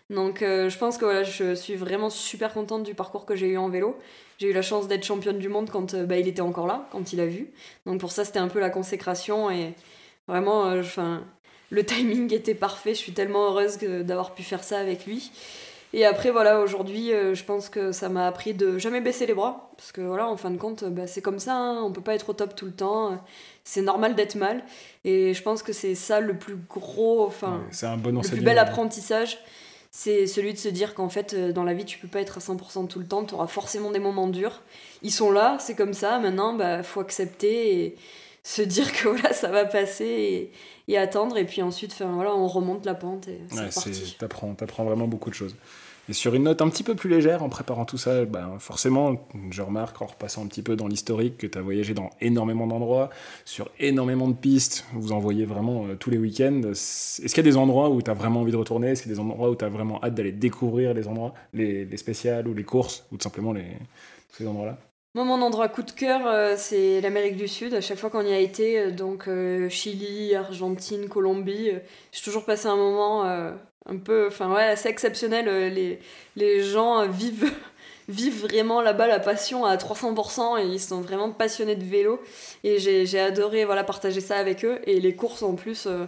Donc 0.10 0.40
je 0.40 0.78
pense 0.78 0.98
que 0.98 1.06
voilà, 1.06 1.24
je 1.24 1.54
suis 1.54 1.76
vraiment 1.76 2.10
super 2.10 2.54
contente 2.54 2.84
du 2.84 2.94
parcours 2.94 3.26
que 3.26 3.36
j'ai 3.36 3.48
eu 3.48 3.58
en 3.58 3.70
vélo. 3.70 3.98
J'ai 4.38 4.50
eu 4.50 4.54
la 4.54 4.62
chance 4.62 4.88
d'être 4.88 5.04
championne 5.04 5.40
du 5.40 5.50
monde 5.50 5.70
quand 5.72 5.94
euh, 5.94 6.06
bah, 6.06 6.18
il 6.18 6.28
était 6.28 6.42
encore 6.42 6.68
là, 6.68 6.88
quand 6.92 7.12
il 7.12 7.20
a 7.20 7.26
vu. 7.26 7.48
Donc 7.86 8.00
pour 8.00 8.12
ça, 8.12 8.24
c'était 8.24 8.40
un 8.40 8.48
peu 8.48 8.60
la 8.60 8.70
consécration 8.70 9.50
et 9.50 9.74
vraiment, 10.28 10.68
euh, 10.68 10.82
enfin, 10.82 11.24
le 11.72 11.84
timing 11.86 12.32
était 12.34 12.54
parfait. 12.54 12.94
Je 12.94 13.00
suis 13.00 13.14
tellement 13.14 13.48
heureuse 13.48 13.80
d'avoir 13.80 14.36
pu 14.36 14.44
faire 14.44 14.64
ça 14.64 14.78
avec 14.78 15.06
lui. 15.06 15.32
Et 15.94 16.06
après, 16.06 16.32
voilà, 16.32 16.60
aujourd'hui, 16.60 17.14
euh, 17.14 17.34
je 17.34 17.44
pense 17.46 17.70
que 17.70 17.92
ça 17.92 18.10
m'a 18.10 18.28
appris 18.28 18.54
de 18.54 18.78
jamais 18.78 19.02
baisser 19.02 19.26
les 19.26 19.34
bras. 19.34 19.72
Parce 19.78 19.92
que 19.92 20.02
voilà, 20.02 20.28
en 20.28 20.38
fin 20.38 20.52
de 20.52 20.58
compte, 20.58 20.84
bah, 20.84 21.08
c'est 21.08 21.22
comme 21.22 21.40
ça, 21.40 21.56
hein, 21.56 21.82
on 21.82 21.92
peut 21.92 22.02
pas 22.02 22.14
être 22.14 22.30
au 22.30 22.34
top 22.34 22.56
tout 22.56 22.66
le 22.66 22.74
temps. 22.74 23.20
C'est 23.64 23.82
normal 23.82 24.14
d'être 24.14 24.36
mal. 24.36 24.64
Et 25.04 25.34
je 25.34 25.42
pense 25.42 25.64
que 25.64 25.74
c'est 25.74 25.96
ça 25.96 26.20
le 26.20 26.38
plus 26.38 26.58
gros, 26.70 27.26
enfin, 27.26 27.64
c'est 27.72 27.88
un 27.88 27.98
bon 27.98 28.22
le 28.22 28.28
plus 28.28 28.42
bel 28.42 28.60
apprentissage 28.60 29.40
c'est 30.00 30.28
celui 30.28 30.54
de 30.54 30.60
se 30.60 30.70
dire 30.70 30.94
qu'en 30.94 31.10
fait, 31.10 31.34
euh, 31.34 31.52
dans 31.52 31.64
la 31.64 31.74
vie, 31.74 31.84
tu 31.84 31.98
peux 31.98 32.08
pas 32.08 32.22
être 32.22 32.38
à 32.38 32.40
100% 32.40 32.86
tout 32.86 33.00
le 33.00 33.08
temps, 33.08 33.26
tu 33.26 33.34
auras 33.34 33.48
forcément 33.48 33.90
des 33.90 33.98
moments 33.98 34.28
durs. 34.28 34.62
Ils 35.02 35.12
sont 35.12 35.32
là, 35.32 35.58
c'est 35.60 35.74
comme 35.74 35.96
ça, 35.96 36.20
maintenant, 36.20 36.54
bah, 36.54 36.84
faut 36.84 37.00
accepter 37.00 37.84
et 37.84 37.96
se 38.44 38.62
dire 38.62 38.94
que 38.94 39.08
voilà, 39.08 39.34
ça 39.34 39.48
va 39.48 39.66
passer 39.66 40.52
et, 40.88 40.98
attendre, 41.00 41.36
et 41.40 41.46
puis 41.46 41.64
ensuite, 41.64 41.96
voilà, 42.00 42.36
on 42.36 42.48
remonte 42.48 42.86
la 42.86 42.94
pente 42.94 43.28
et 43.28 43.40
c'est 43.50 43.74
parti. 43.74 44.16
T'apprends, 44.20 44.56
apprends 44.62 44.86
vraiment 44.86 45.08
beaucoup 45.08 45.32
de 45.32 45.36
choses. 45.36 45.56
Et 46.10 46.14
sur 46.14 46.34
une 46.36 46.44
note 46.44 46.62
un 46.62 46.70
petit 46.70 46.84
peu 46.84 46.96
plus 46.96 47.10
légère, 47.10 47.44
en 47.44 47.50
préparant 47.50 47.84
tout 47.84 47.98
ça, 47.98 48.24
ben 48.24 48.60
forcément, 48.60 49.28
je 49.52 49.62
remarque 49.62 50.02
en 50.02 50.06
repassant 50.06 50.44
un 50.44 50.48
petit 50.48 50.62
peu 50.62 50.78
dans 50.78 50.88
l'historique 50.88 51.38
que 51.38 51.48
tu 51.48 51.58
as 51.58 51.62
voyagé 51.62 51.94
dans 51.94 52.10
énormément 52.22 52.66
d'endroits, 52.66 53.10
sur 53.44 53.70
énormément 53.80 54.30
de 54.30 54.34
pistes, 54.34 54.86
vous 54.94 55.12
en 55.12 55.20
voyez 55.20 55.44
vraiment 55.44 55.86
euh, 55.86 55.96
tous 55.96 56.10
les 56.10 56.18
week-ends. 56.18 56.62
Est-ce 56.72 57.22
qu'il 57.22 57.38
y 57.38 57.40
a 57.42 57.44
des 57.52 57.58
endroits 57.58 57.90
où 57.90 58.02
tu 58.02 58.10
as 58.10 58.14
vraiment 58.14 58.42
envie 58.42 58.54
de 58.54 58.58
retourner? 58.58 58.92
Est-ce 58.92 59.04
qu'il 59.04 59.12
y 59.12 59.14
a 59.14 59.18
des 59.18 59.22
endroits 59.22 59.50
où 59.50 59.56
tu 59.56 59.66
as 59.66 59.70
vraiment 59.70 60.02
hâte 60.02 60.16
d'aller 60.16 60.32
découvrir 60.32 60.94
les 60.94 61.10
endroits, 61.10 61.34
les, 61.54 61.84
les 61.84 61.98
spéciales 61.98 62.48
ou 62.48 62.54
les 62.54 62.64
courses, 62.64 63.06
ou 63.12 63.18
tout 63.18 63.24
simplement 63.24 63.52
les, 63.52 63.66
ces 64.32 64.48
endroits-là? 64.48 64.78
Moi, 65.14 65.26
mon 65.26 65.42
endroit 65.42 65.68
coup 65.68 65.84
de 65.84 65.92
cœur, 65.92 66.22
euh, 66.26 66.54
c'est 66.58 67.02
l'Amérique 67.02 67.36
du 67.36 67.50
Sud. 67.50 67.74
À 67.74 67.82
chaque 67.82 67.98
fois 67.98 68.10
qu'on 68.10 68.22
y 68.22 68.32
a 68.32 68.40
été, 68.40 68.80
euh, 68.80 68.92
donc 68.92 69.28
Chili, 69.70 70.36
Argentine, 70.36 71.10
Colombie, 71.10 71.72
j'ai 72.14 72.22
toujours 72.24 72.46
passé 72.46 72.68
un 72.68 72.78
moment 72.78 73.26
un 73.88 73.98
peu, 73.98 74.28
enfin 74.28 74.54
ouais, 74.54 74.64
assez 74.64 74.90
exceptionnel. 74.90 75.48
Euh, 75.48 75.70
les, 75.70 76.00
les 76.36 76.62
gens 76.62 77.08
vivent, 77.08 77.52
vivent 78.08 78.42
vraiment 78.42 78.82
là-bas 78.82 79.08
la 79.08 79.20
passion 79.20 79.66
à 79.66 79.76
300% 79.78 80.60
et 80.60 80.66
ils 80.66 80.80
sont 80.80 81.02
vraiment 81.02 81.32
passionnés 81.32 81.76
de 81.76 81.84
vélo. 81.84 82.22
Et 82.64 82.80
j'ai 82.80 83.20
adoré 83.20 83.66
voilà, 83.66 83.84
partager 83.84 84.22
ça 84.22 84.38
avec 84.38 84.66
eux. 84.66 84.80
Et 84.86 85.00
les 85.00 85.16
courses 85.16 85.44
en 85.44 85.56
plus, 85.56 85.88
euh, 85.88 86.06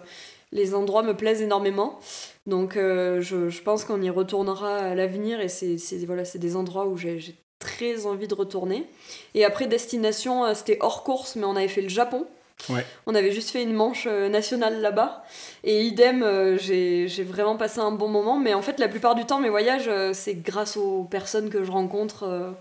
les 0.52 0.76
endroits 0.76 1.04
me 1.04 1.16
plaisent 1.16 1.42
énormément. 1.42 2.00
Donc 2.46 2.78
euh, 2.78 3.22
je, 3.22 3.50
je, 3.50 3.62
pense 3.62 3.86
qu'on 3.86 4.02
y 4.02 4.10
retournera 4.10 4.78
à 4.78 4.96
l'avenir 4.96 5.40
et 5.40 5.50
c'est 5.50 5.78
voilà, 6.06 6.24
des 6.24 6.56
endroits 6.56 6.88
où 6.88 6.98
j'ai 6.98 7.36
très 7.60 8.06
envie 8.06 8.28
de 8.28 8.36
retourner. 8.36 8.88
Et 9.36 9.46
après, 9.46 9.68
destination, 9.68 10.54
c'était 10.56 10.78
hors 10.80 11.04
course, 11.04 11.36
mais 11.36 11.46
on 11.46 11.56
avait 11.56 11.68
fait 11.68 11.82
le 11.82 11.90
Japon. 11.90 12.26
On 13.06 13.16
avait 13.16 13.32
juste 13.32 13.50
fait 13.50 13.64
une 13.64 13.74
manche 13.74 14.06
euh, 14.08 14.30
nationale 14.30 14.82
là-bas. 14.82 15.24
Et 15.64 15.84
idem, 15.84 16.24
euh, 16.24 16.58
j'ai 16.58 17.24
vraiment 17.24 17.58
passé 17.58 17.80
un 17.80 17.92
bon 17.92 18.08
moment. 18.08 18.40
Mais 18.40 18.54
en 18.54 18.62
fait, 18.62 18.80
la 18.80 18.88
plupart 18.88 19.16
du 19.16 19.26
temps, 19.26 19.40
mes 19.40 19.50
voyages, 19.50 19.88
euh, 19.88 20.12
c'est 20.14 20.36
grâce 20.36 20.78
aux 20.78 21.04
personnes 21.04 21.50
que 21.50 21.64
je 21.64 21.72
rencontre. 21.72 22.56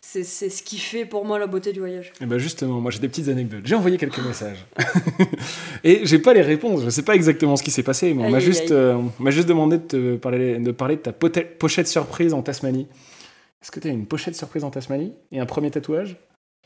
c'est 0.00 0.24
ce 0.24 0.62
qui 0.62 0.78
fait 0.78 1.04
pour 1.04 1.24
moi 1.24 1.38
la 1.38 1.46
beauté 1.46 1.72
du 1.72 1.80
voyage. 1.80 2.08
Et 2.08 2.22
eh 2.24 2.26
ben 2.26 2.38
justement, 2.38 2.80
moi 2.80 2.90
j'ai 2.90 2.98
des 2.98 3.08
petites 3.08 3.28
anecdotes. 3.28 3.62
J'ai 3.64 3.76
envoyé 3.76 3.98
quelques 3.98 4.18
messages. 4.18 4.66
et 5.84 6.00
j'ai 6.04 6.18
pas 6.18 6.34
les 6.34 6.42
réponses. 6.42 6.82
Je 6.84 6.90
sais 6.90 7.02
pas 7.02 7.14
exactement 7.14 7.56
ce 7.56 7.62
qui 7.62 7.70
s'est 7.70 7.84
passé. 7.84 8.12
Mais 8.14 8.24
on 8.24 8.30
m'a 8.30 8.40
juste, 8.40 8.74
juste 9.26 9.48
demandé 9.48 9.78
de, 9.78 9.84
te 9.84 10.16
parler, 10.16 10.58
de 10.58 10.72
parler 10.72 10.96
de 10.96 11.02
ta 11.02 11.12
pochette 11.12 11.88
surprise 11.88 12.34
en 12.34 12.42
Tasmanie. 12.42 12.88
Est-ce 13.62 13.70
que 13.70 13.78
tu 13.78 13.86
as 13.86 13.92
une 13.92 14.06
pochette 14.06 14.34
surprise 14.34 14.64
en 14.64 14.70
Tasmanie 14.70 15.12
et 15.30 15.38
un 15.38 15.46
premier 15.46 15.70
tatouage? 15.70 16.16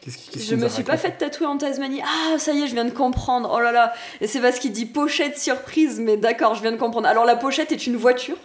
Je 0.04 0.54
me 0.54 0.68
suis 0.68 0.82
pas 0.82 0.96
fait 0.96 1.12
tatouer 1.12 1.46
en 1.46 1.58
Tasmanie. 1.58 2.00
Ah, 2.04 2.38
ça 2.38 2.52
y 2.52 2.62
est, 2.62 2.68
je 2.68 2.74
viens 2.74 2.84
de 2.84 2.90
comprendre. 2.90 3.50
Oh 3.52 3.60
là 3.60 3.72
là. 3.72 3.92
Et 4.20 4.26
c'est 4.26 4.40
parce 4.40 4.58
qu'il 4.58 4.72
dit 4.72 4.86
pochette 4.86 5.38
surprise, 5.38 5.98
mais 6.00 6.16
d'accord, 6.16 6.54
je 6.54 6.62
viens 6.62 6.72
de 6.72 6.76
comprendre. 6.76 7.08
Alors 7.08 7.24
la 7.24 7.36
pochette 7.36 7.72
est 7.72 7.86
une 7.86 7.96
voiture. 7.96 8.36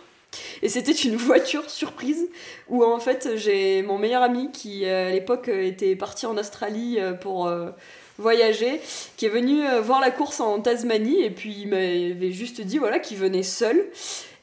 Et 0.62 0.70
c'était 0.70 0.92
une 0.92 1.16
voiture 1.18 1.70
surprise 1.70 2.28
où 2.70 2.84
en 2.84 3.00
fait 3.00 3.32
j'ai 3.36 3.82
mon 3.82 3.98
meilleur 3.98 4.24
ami 4.24 4.52
qui 4.52 4.86
à 4.86 5.12
l'époque 5.12 5.50
était 5.50 5.96
parti 5.96 6.26
en 6.26 6.38
Australie 6.38 6.98
euh, 7.00 7.14
pour 7.14 7.48
euh, 7.48 7.72
voyager, 8.18 8.80
qui 9.18 9.26
est 9.26 9.30
venu 9.30 9.66
euh, 9.66 9.82
voir 9.82 10.00
la 10.00 10.12
course 10.12 10.40
en 10.40 10.60
Tasmanie 10.62 11.22
et 11.22 11.32
puis 11.32 11.56
il 11.62 11.68
m'avait 11.68 12.32
juste 12.32 12.62
dit 12.62 12.78
voilà 12.78 13.00
qu'il 13.00 13.18
venait 13.18 13.44
seul. 13.44 13.86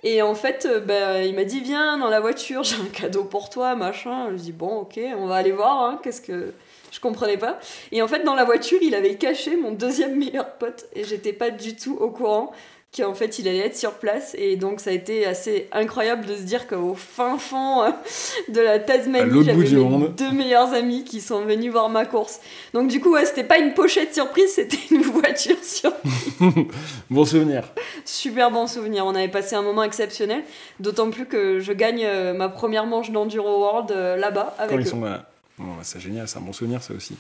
Et 0.05 0.23
en 0.23 0.37
fait, 0.37 0.69
bah, 0.87 1.25
il 1.25 1.35
m'a 1.35 1.43
dit 1.43 1.59
viens 1.59 1.99
dans 1.99 2.09
la 2.09 2.21
voiture, 2.21 2.63
j'ai 2.65 2.77
un 2.77 2.87
cadeau 2.93 3.25
pour 3.25 3.51
toi, 3.51 3.75
machin. 3.75 4.29
Je 4.33 4.43
dis 4.43 4.53
bon 4.53 4.81
ok, 4.81 5.01
on 5.17 5.27
va 5.27 5.37
aller 5.37 5.53
voir, 5.53 5.83
hein, 5.83 6.01
qu'est-ce 6.03 6.21
que 6.21 6.53
je 6.91 7.01
comprenais 7.01 7.37
pas. 7.37 7.59
Et 7.93 8.03
en 8.03 8.09
fait, 8.09 8.25
dans 8.25 8.35
la 8.35 8.45
voiture, 8.45 8.79
il 8.83 8.95
avait 8.95 9.17
caché 9.17 9.57
mon 9.57 9.73
deuxième 9.73 10.17
meilleur 10.17 10.55
pote 10.55 10.87
et 10.95 11.05
j'étais 11.05 11.33
pas 11.33 11.51
du 11.51 11.77
tout 11.77 11.97
au 12.01 12.11
courant 12.11 12.53
qu'en 12.97 13.15
fait 13.15 13.39
il 13.39 13.47
allait 13.49 13.59
être 13.59 13.77
sur 13.77 13.93
place. 13.95 14.35
Et 14.39 14.57
donc 14.57 14.81
ça 14.81 14.91
a 14.91 14.93
été 14.93 15.27
assez 15.27 15.69
incroyable 15.73 16.27
de 16.27 16.35
se 16.35 16.43
dire 16.43 16.67
qu'au 16.67 16.95
fin 16.95 17.39
fond 17.39 17.83
euh, 17.83 17.91
de 18.49 18.61
la 18.61 18.79
Tasmanie 18.79 19.45
j'avais 19.45 19.57
mes 19.57 20.09
deux 20.09 20.33
meilleurs 20.33 20.73
amis 20.73 21.05
qui 21.05 21.21
sont 21.21 21.43
venus 21.43 21.71
voir 21.71 21.89
ma 21.91 22.07
course. 22.07 22.41
Donc 22.73 22.89
du 22.89 23.01
coup 23.01 23.13
ouais, 23.13 23.27
c'était 23.27 23.45
pas 23.45 23.59
une 23.59 23.75
pochette 23.75 24.15
surprise 24.15 24.53
c'était 24.55 24.79
une 24.91 25.03
voiture 25.03 25.63
surprise. 25.63 26.13
Bon 27.11 27.25
souvenir. 27.25 27.65
Super 28.05 28.51
bon 28.51 28.67
souvenir. 28.67 29.05
On 29.07 29.15
avait 29.15 29.29
passé 29.29 29.55
un 29.55 29.63
moment 29.63 29.83
exceptionnel 29.83 30.43
d'autant 30.81 31.11
plus 31.11 31.27
que 31.27 31.59
je 31.61 31.73
gagne 31.73 32.05
euh, 32.05 32.33
ma 32.33 32.49
première 32.49 32.87
manche 32.87 33.11
d'Enduro 33.11 33.61
World 33.61 33.91
euh, 33.91 34.17
là-bas 34.17 34.55
avec 34.59 34.91
Quand 34.91 34.97
eux. 35.05 35.09
Bah, 35.59 35.65
c'est 35.83 36.01
génial 36.01 36.29
c'est 36.29 36.39
un 36.39 36.43
bon 36.43 36.53
souvenir 36.53 36.83
ça 36.83 36.95
aussi 36.95 37.17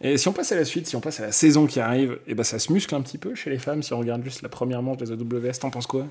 et 0.00 0.18
si 0.18 0.28
on 0.28 0.32
passe 0.32 0.52
à 0.52 0.56
la 0.56 0.66
suite, 0.66 0.86
si 0.86 0.94
on 0.94 1.00
passe 1.00 1.20
à 1.20 1.22
la 1.26 1.32
saison 1.32 1.66
qui 1.66 1.80
arrive, 1.80 2.12
et 2.26 2.32
eh 2.32 2.34
ben 2.34 2.42
ça 2.42 2.58
se 2.58 2.70
muscle 2.70 2.94
un 2.94 3.00
petit 3.00 3.16
peu 3.16 3.34
chez 3.34 3.48
les 3.48 3.58
femmes 3.58 3.82
si 3.82 3.94
on 3.94 3.98
regarde 3.98 4.22
juste 4.22 4.42
la 4.42 4.50
première 4.50 4.82
manche 4.82 4.98
des 4.98 5.10
AWS. 5.10 5.58
T'en 5.60 5.70
penses 5.70 5.86
quoi? 5.86 6.06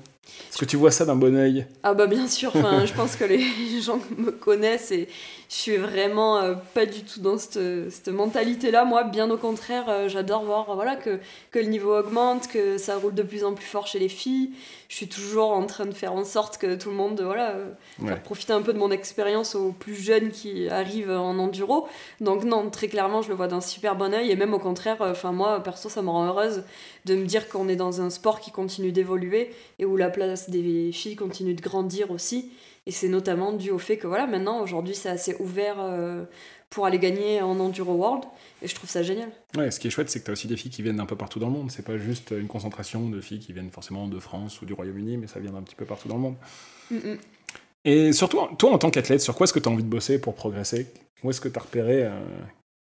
Est-ce 0.50 0.58
que 0.58 0.64
tu 0.64 0.76
vois 0.76 0.90
ça 0.90 1.04
d'un 1.04 1.14
bon 1.14 1.36
oeil 1.36 1.66
Ah 1.84 1.94
bah 1.94 2.08
bien 2.08 2.26
sûr, 2.26 2.50
je 2.52 2.92
pense 2.94 3.14
que 3.14 3.24
les 3.24 3.44
gens 3.80 4.00
me 4.18 4.32
connaissent 4.32 4.90
et 4.90 5.08
je 5.48 5.54
suis 5.54 5.76
vraiment 5.76 6.38
euh, 6.38 6.54
pas 6.74 6.86
du 6.86 7.02
tout 7.02 7.20
dans 7.20 7.38
cette, 7.38 7.90
cette 7.90 8.08
mentalité-là. 8.08 8.84
Moi, 8.84 9.04
bien 9.04 9.30
au 9.30 9.36
contraire, 9.36 9.84
euh, 9.88 10.08
j'adore 10.08 10.44
voir 10.44 10.74
voilà, 10.74 10.96
que, 10.96 11.20
que 11.52 11.58
le 11.60 11.66
niveau 11.66 11.96
augmente, 11.96 12.48
que 12.48 12.78
ça 12.78 12.96
roule 12.96 13.14
de 13.14 13.22
plus 13.22 13.44
en 13.44 13.54
plus 13.54 13.64
fort 13.64 13.86
chez 13.86 14.00
les 14.00 14.08
filles. 14.08 14.50
Je 14.88 14.96
suis 14.96 15.08
toujours 15.08 15.52
en 15.52 15.64
train 15.66 15.86
de 15.86 15.94
faire 15.94 16.12
en 16.12 16.24
sorte 16.24 16.58
que 16.58 16.74
tout 16.74 16.90
le 16.90 16.96
monde, 16.96 17.20
voilà, 17.20 17.50
euh, 17.50 18.16
profiter 18.24 18.52
un 18.52 18.62
peu 18.62 18.72
de 18.72 18.78
mon 18.78 18.90
expérience 18.90 19.54
aux 19.54 19.72
plus 19.72 19.94
jeunes 19.94 20.30
qui 20.30 20.68
arrivent 20.68 21.10
en 21.10 21.38
enduro. 21.38 21.86
Donc 22.20 22.44
non, 22.44 22.68
très 22.70 22.88
clairement, 22.88 23.22
je 23.22 23.28
le 23.28 23.34
vois 23.34 23.48
d'un 23.48 23.60
super 23.60 23.96
bon 23.96 24.12
oeil 24.14 24.30
et 24.30 24.36
même 24.36 24.54
au 24.54 24.58
contraire, 24.58 24.98
enfin 25.00 25.32
moi, 25.32 25.62
perso, 25.62 25.88
ça 25.88 26.02
me 26.02 26.10
rend 26.10 26.26
heureuse 26.26 26.64
de 27.04 27.14
me 27.14 27.24
dire 27.24 27.48
qu'on 27.48 27.68
est 27.68 27.76
dans 27.76 28.00
un 28.00 28.10
sport 28.10 28.40
qui 28.40 28.50
continue 28.50 28.92
d'évoluer 28.92 29.52
et 29.78 29.84
où 29.84 29.96
la 29.96 30.10
place 30.10 30.50
des 30.50 30.90
filles 30.92 31.16
continue 31.16 31.54
de 31.54 31.62
grandir 31.62 32.10
aussi. 32.10 32.50
Et 32.86 32.92
c'est 32.92 33.08
notamment 33.08 33.52
dû 33.52 33.70
au 33.70 33.78
fait 33.78 33.96
que 33.96 34.06
voilà, 34.06 34.26
maintenant, 34.26 34.62
aujourd'hui, 34.62 34.94
c'est 34.94 35.08
assez 35.08 35.34
ouvert 35.40 35.76
euh, 35.80 36.24
pour 36.70 36.86
aller 36.86 37.00
gagner 37.00 37.42
en 37.42 37.58
Enduro 37.58 37.94
World. 37.94 38.24
Et 38.62 38.68
je 38.68 38.74
trouve 38.74 38.88
ça 38.88 39.02
génial. 39.02 39.28
Ouais, 39.56 39.72
ce 39.72 39.80
qui 39.80 39.88
est 39.88 39.90
chouette, 39.90 40.08
c'est 40.08 40.20
que 40.20 40.24
tu 40.24 40.30
as 40.30 40.32
aussi 40.32 40.46
des 40.46 40.56
filles 40.56 40.70
qui 40.70 40.82
viennent 40.82 40.96
d'un 40.96 41.06
peu 41.06 41.16
partout 41.16 41.40
dans 41.40 41.48
le 41.48 41.52
monde. 41.52 41.70
C'est 41.70 41.84
pas 41.84 41.98
juste 41.98 42.30
une 42.30 42.46
concentration 42.46 43.08
de 43.08 43.20
filles 43.20 43.40
qui 43.40 43.52
viennent 43.52 43.70
forcément 43.70 44.06
de 44.06 44.18
France 44.20 44.62
ou 44.62 44.66
du 44.66 44.72
Royaume-Uni, 44.72 45.16
mais 45.16 45.26
ça 45.26 45.40
vient 45.40 45.50
d'un 45.50 45.62
petit 45.62 45.74
peu 45.74 45.84
partout 45.84 46.08
dans 46.08 46.14
le 46.14 46.20
monde. 46.20 46.36
Et 47.84 48.12
surtout, 48.12 48.38
toi, 48.56 48.70
en 48.70 48.78
tant 48.78 48.90
qu'athlète, 48.90 49.20
sur 49.20 49.34
quoi 49.34 49.44
est-ce 49.44 49.52
que 49.52 49.58
tu 49.58 49.68
as 49.68 49.72
envie 49.72 49.84
de 49.84 49.88
bosser 49.88 50.20
pour 50.20 50.34
progresser? 50.34 50.86
Où 51.24 51.30
est-ce 51.30 51.40
que 51.40 51.48
tu 51.48 51.58
as 51.58 51.62
repéré 51.62 52.04
euh, 52.04 52.20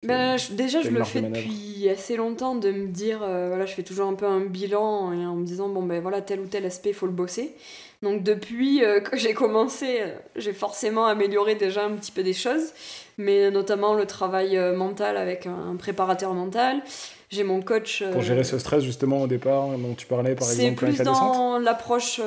ben, 0.02 0.37
déjà, 0.50 0.82
je 0.82 0.90
le 0.90 1.04
fais 1.04 1.23
depuis 1.23 1.88
assez 1.88 2.16
longtemps 2.16 2.56
de 2.56 2.73
me 2.73 2.88
dire, 2.88 3.21
euh, 3.23 3.47
voilà, 3.49 3.66
je 3.66 3.73
fais 3.73 3.85
toujours 3.85 4.09
un 4.09 4.14
peu 4.14 4.26
un 4.26 4.40
bilan 4.40 5.12
et 5.12 5.25
en 5.25 5.37
me 5.37 5.44
disant, 5.44 5.68
bon, 5.68 5.82
ben 5.82 6.02
voilà, 6.02 6.21
tel 6.21 6.40
ou 6.40 6.47
tel 6.47 6.66
aspect, 6.66 6.90
il 6.90 6.94
faut 6.94 7.06
le 7.06 7.12
bosser. 7.12 7.54
Donc, 8.02 8.24
depuis 8.24 8.85
euh, 8.85 9.00
que 9.00 9.16
j'ai 9.16 9.33
commencé, 9.33 10.00
euh, 10.00 10.09
j'ai 10.35 10.53
forcément 10.53 11.07
amélioré 11.07 11.55
déjà 11.55 11.85
un 11.85 11.92
petit 11.92 12.11
peu 12.11 12.24
des 12.24 12.33
choses, 12.33 12.72
mais 13.16 13.53
notamment 13.53 13.94
le 13.94 14.05
travail 14.07 14.59
mental 14.74 15.16
avec 15.16 15.46
un, 15.46 15.77
préparateur 15.77 16.35
mental. 16.35 16.83
J'ai 17.31 17.44
mon 17.44 17.62
coach. 17.62 18.03
Pour 18.12 18.22
gérer 18.22 18.44
ce 18.44 18.59
stress, 18.59 18.83
justement, 18.83 19.22
au 19.22 19.27
départ, 19.29 19.68
dont 19.79 19.94
tu 19.94 20.07
parlais, 20.07 20.35
par 20.35 20.50
exemple, 20.50 20.68
C'est 20.81 20.94
plus 20.94 20.98
dans 21.05 21.59
l'approche 21.59 22.20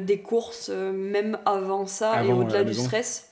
des 0.00 0.18
courses, 0.18 0.70
même 0.70 1.38
avant 1.46 1.86
ça 1.86 2.24
et 2.24 2.32
au-delà 2.32 2.64
du 2.64 2.74
stress. 2.74 3.30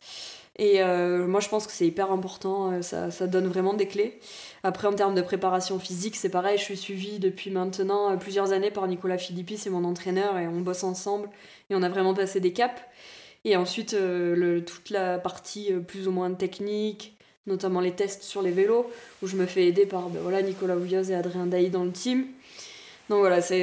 Et 0.60 0.82
euh, 0.82 1.26
moi, 1.26 1.40
je 1.40 1.48
pense 1.48 1.66
que 1.66 1.72
c'est 1.72 1.86
hyper 1.86 2.12
important, 2.12 2.70
euh, 2.70 2.82
ça, 2.82 3.10
ça, 3.10 3.26
donne 3.26 3.48
vraiment 3.48 3.72
des 3.72 3.86
clés. 3.86 4.20
Après, 4.62 4.86
en 4.86 4.92
termes 4.92 5.14
de 5.14 5.22
préparation 5.22 5.78
physique, 5.78 6.16
c'est 6.16 6.28
pareil, 6.28 6.58
je 6.58 6.62
suis 6.64 6.76
suivie 6.76 7.18
depuis 7.18 7.50
maintenant 7.50 8.10
euh, 8.10 8.16
plusieurs 8.16 8.52
années 8.52 8.70
par 8.70 8.86
Nicolas 8.86 9.16
Philippi, 9.16 9.56
c'est 9.56 9.70
mon 9.70 9.84
entraîneur, 9.84 10.36
et 10.36 10.46
on 10.46 10.60
bosse 10.60 10.84
ensemble, 10.84 11.30
et 11.70 11.74
on 11.74 11.82
a 11.82 11.88
vraiment 11.88 12.12
passé 12.12 12.40
des 12.40 12.52
caps. 12.52 12.78
Et 13.46 13.56
ensuite, 13.56 13.96
toute 14.66 14.90
la 14.90 15.18
partie 15.18 15.72
plus 15.88 16.06
ou 16.06 16.10
moins 16.10 16.30
technique, 16.34 17.16
notamment 17.46 17.80
les 17.80 17.92
tests 17.92 18.22
sur 18.22 18.42
les 18.42 18.50
vélos, 18.50 18.84
où 19.22 19.26
je 19.26 19.36
me 19.36 19.46
fais 19.46 19.64
aider 19.66 19.86
par 19.86 20.10
ben 20.10 20.20
voilà, 20.20 20.42
Nicolas 20.42 20.76
Ouyoz 20.76 21.10
et 21.10 21.14
Adrien 21.14 21.46
Dailly 21.46 21.70
dans 21.70 21.84
le 21.84 21.90
team. 21.90 22.26
Donc 23.08 23.20
voilà, 23.20 23.40
ce 23.40 23.54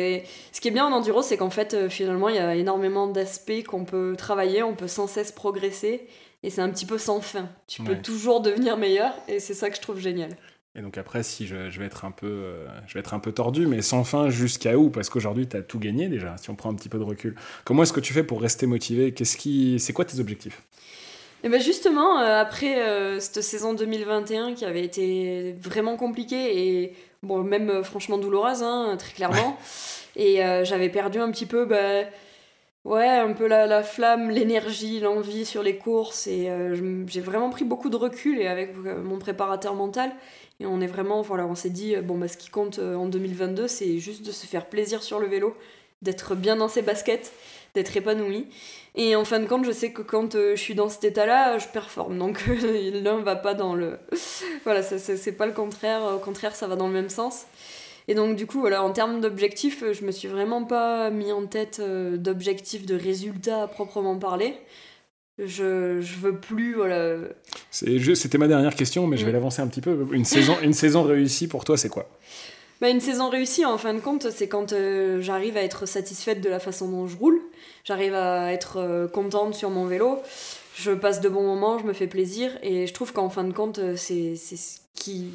qui 0.60 0.67
est 0.67 0.71
bien 0.71 0.88
en 0.88 0.91
enduro, 0.93 1.21
c'est 1.21 1.38
qu'en 1.38 1.51
fait, 1.51 1.89
finalement, 1.89 2.27
il 2.27 2.38
y 2.38 2.39
a 2.39 2.55
énormément 2.55 3.05
d'aspects 3.05 3.63
qu'on 3.67 3.86
peut 3.86 4.15
travailler, 4.17 4.63
on 4.63 4.73
peut 4.73 4.88
sans 4.88 5.05
cesse 5.05 5.31
progresser 5.31 6.07
et 6.43 6.50
c'est 6.50 6.62
un 6.62 6.69
petit 6.69 6.86
peu 6.86 6.97
sans 6.97 7.21
fin. 7.21 7.50
Tu 7.67 7.84
peux 7.84 7.95
toujours 7.95 8.41
devenir 8.41 8.78
meilleur 8.78 9.13
et 9.28 9.39
c'est 9.39 9.54
ça 9.54 9.69
que 9.69 9.76
je 9.76 9.82
trouve 9.82 10.00
génial. 10.00 10.30
Et 10.78 10.82
donc 10.82 10.97
après, 11.00 11.23
si 11.23 11.47
je, 11.47 11.56
vais 11.56 11.86
être 11.86 12.06
un 12.06 12.12
peu, 12.12 12.28
euh, 12.28 12.67
je 12.86 12.93
vais 12.93 13.00
être 13.00 13.15
un 13.15 13.19
peu 13.19 13.32
tordu, 13.32 13.65
mais 13.65 13.82
sans 13.82 14.04
fin 14.04 14.30
jusqu'à 14.30 14.78
où? 14.78 14.91
Parce 14.91 15.10
qu'aujourd'hui, 15.10 15.47
tu 15.47 15.58
as 15.58 15.63
tout 15.63 15.80
gagné 15.80 16.08
déjà, 16.08 16.38
si 16.38 16.52
on 16.52 16.56
prend 16.56 16.69
un 16.69 16.76
petit 16.76 16.89
peu 16.89 17.00
de 17.00 17.04
recul. 17.04 17.36
Comment 17.65 17.82
est-ce 17.82 17.93
que 17.93 18.00
tu 18.00 18.13
fais 18.13 18.23
pour 18.23 18.39
rester 18.41 18.67
motivé? 18.67 19.12
Qu'est-ce 19.12 19.38
qui, 19.38 19.80
c'est 19.80 19.91
quoi 19.91 20.06
tes 20.06 20.19
objectifs? 20.19 20.62
Et 21.43 21.47
eh 21.47 21.50
ben 21.50 21.62
justement, 21.62 22.19
euh, 22.19 22.41
après 22.41 22.82
euh, 22.82 23.19
cette 23.19 23.41
saison 23.43 23.73
2021 23.73 24.56
qui 24.56 24.65
avait 24.65 24.84
été 24.84 25.56
vraiment 25.60 25.95
compliquée 25.95 26.82
et 26.82 26.93
bon, 27.21 27.43
même 27.43 27.84
franchement 27.84 28.17
douloureuse, 28.17 28.63
hein, 28.63 28.95
très 28.97 29.13
clairement, 29.13 29.58
et 30.15 30.38
j'avais 30.63 30.89
perdu 30.89 31.19
un 31.19 31.30
petit 31.30 31.45
peu 31.45 31.65
bah, 31.65 32.06
ouais, 32.88 33.08
un 33.08 33.34
peu 33.34 33.47
la, 33.47 33.67
la 33.67 33.84
flamme, 33.84 34.32
l'énergie, 34.32 35.00
l'envie 35.00 35.45
sur 35.45 35.62
les 35.62 35.78
courses. 35.78 36.26
Et 36.28 36.50
euh, 36.50 37.06
j'ai 37.08 37.21
vraiment 37.21 37.50
pris 37.50 37.65
beaucoup 37.65 37.89
de 37.89 37.97
recul 37.97 38.39
et 38.39 38.47
avec 38.47 38.73
euh, 38.86 39.02
mon 39.04 39.19
préparateur 39.19 39.76
mental. 39.76 40.12
Et 40.60 40.65
on 40.65 40.82
est 40.82 40.88
vraiment, 40.88 41.21
voilà, 41.21 41.45
on 41.45 41.54
s'est 41.54 41.69
dit, 41.69 41.95
euh, 41.95 42.02
bon, 42.02 42.17
bah, 42.17 42.28
ce 42.28 42.38
qui 42.38 42.50
compte 42.50 42.80
en 42.80 43.06
2022, 43.06 43.67
c'est 43.67 44.00
juste 44.00 44.26
de 44.26 44.32
se 44.32 44.47
faire 44.47 44.65
plaisir 44.65 45.04
sur 45.04 45.19
le 45.19 45.28
vélo, 45.28 45.56
d'être 46.02 46.34
bien 46.34 46.56
dans 46.56 46.69
ses 46.69 46.82
baskets, 46.82 47.32
d'être 47.76 47.95
épanoui. 47.95 48.47
Et 48.95 49.15
en 49.15 49.26
fin 49.26 49.39
de 49.39 49.45
compte, 49.45 49.65
je 49.65 49.71
sais 49.71 49.91
que 49.91 50.02
quand 50.02 50.34
je 50.34 50.56
suis 50.56 50.73
dans 50.73 50.89
cet 50.89 51.04
état-là, 51.04 51.60
je 51.60 51.67
performe. 51.67 52.17
Donc 52.17 52.43
l'un 53.04 53.17
va 53.17 53.36
pas 53.36 53.54
dans 53.54 53.76
le. 53.76 54.00
voilà, 54.63 54.82
c'est 54.82 55.32
pas 55.34 55.45
le 55.45 55.52
contraire. 55.52 56.02
Au 56.15 56.19
contraire, 56.19 56.56
ça 56.56 56.65
va 56.65 56.76
dans 56.76 56.88
le 56.88 56.93
même 56.93 57.10
sens. 57.10 57.45
Et 58.08 58.15
donc, 58.15 58.38
du 58.38 58.48
coup, 58.48 58.60
voilà, 58.62 58.84
en 58.84 58.91
termes 58.91 59.20
d'objectifs, 59.20 59.84
je 59.91 60.06
me 60.06 60.12
suis 60.12 60.30
vraiment 60.30 60.63
pas 60.63 61.10
mis 61.10 61.32
en 61.32 61.46
tête 61.46 61.80
euh, 61.82 62.15
d'objectifs 62.15 62.86
de 62.86 62.96
résultats 62.96 63.63
à 63.63 63.67
proprement 63.67 64.17
parler. 64.17 64.54
Je, 65.38 66.00
je 66.02 66.15
veux 66.15 66.39
plus, 66.39 66.76
voilà. 66.76 67.17
C'était 67.70 68.38
ma 68.38 68.48
dernière 68.48 68.76
question, 68.76 69.06
mais 69.08 69.17
je 69.17 69.26
vais 69.26 69.32
mm. 69.32 69.34
l'avancer 69.34 69.62
un 69.62 69.67
petit 69.67 69.82
peu. 69.82 70.08
Une 70.12 70.26
saison, 70.26 70.56
une 70.63 70.74
saison 70.74 71.04
réussie 71.04 71.48
pour 71.48 71.65
toi, 71.65 71.78
c'est 71.78 71.89
quoi? 71.89 72.10
Bah, 72.80 72.89
Une 72.89 73.02
saison 73.02 73.30
réussie, 73.30 73.65
en 73.65 73.78
fin 73.78 73.93
de 73.93 74.00
compte, 74.00 74.32
c'est 74.32 74.48
quand 74.48 74.72
euh, 74.72 75.22
j'arrive 75.22 75.58
à 75.58 75.62
être 75.62 75.86
satisfaite 75.86 76.41
de 76.41 76.50
la 76.50 76.60
façon 76.60 76.88
dont 76.89 77.08
je 77.08 77.17
roule, 77.17 77.41
j'arrive 77.84 78.13
à 78.13 78.54
être 78.54 78.78
euh, 78.78 79.08
contente 79.08 79.54
sur 79.54 79.70
mon 79.70 79.86
vélo, 79.86 80.20
je 80.76 80.91
passe 80.91 81.20
de 81.20 81.28
bons 81.28 81.43
moments, 81.43 81.78
je 81.78 81.84
me 81.84 81.93
fais 81.93 82.08
plaisir, 82.08 82.52
et 82.63 82.88
je 82.88 82.93
trouve 82.93 83.12
qu'en 83.12 83.30
fin 83.30 83.43
de 83.43 83.54
compte, 83.54 83.80
c'est 83.96 84.36
ce 84.36 84.80
qui 84.96 85.32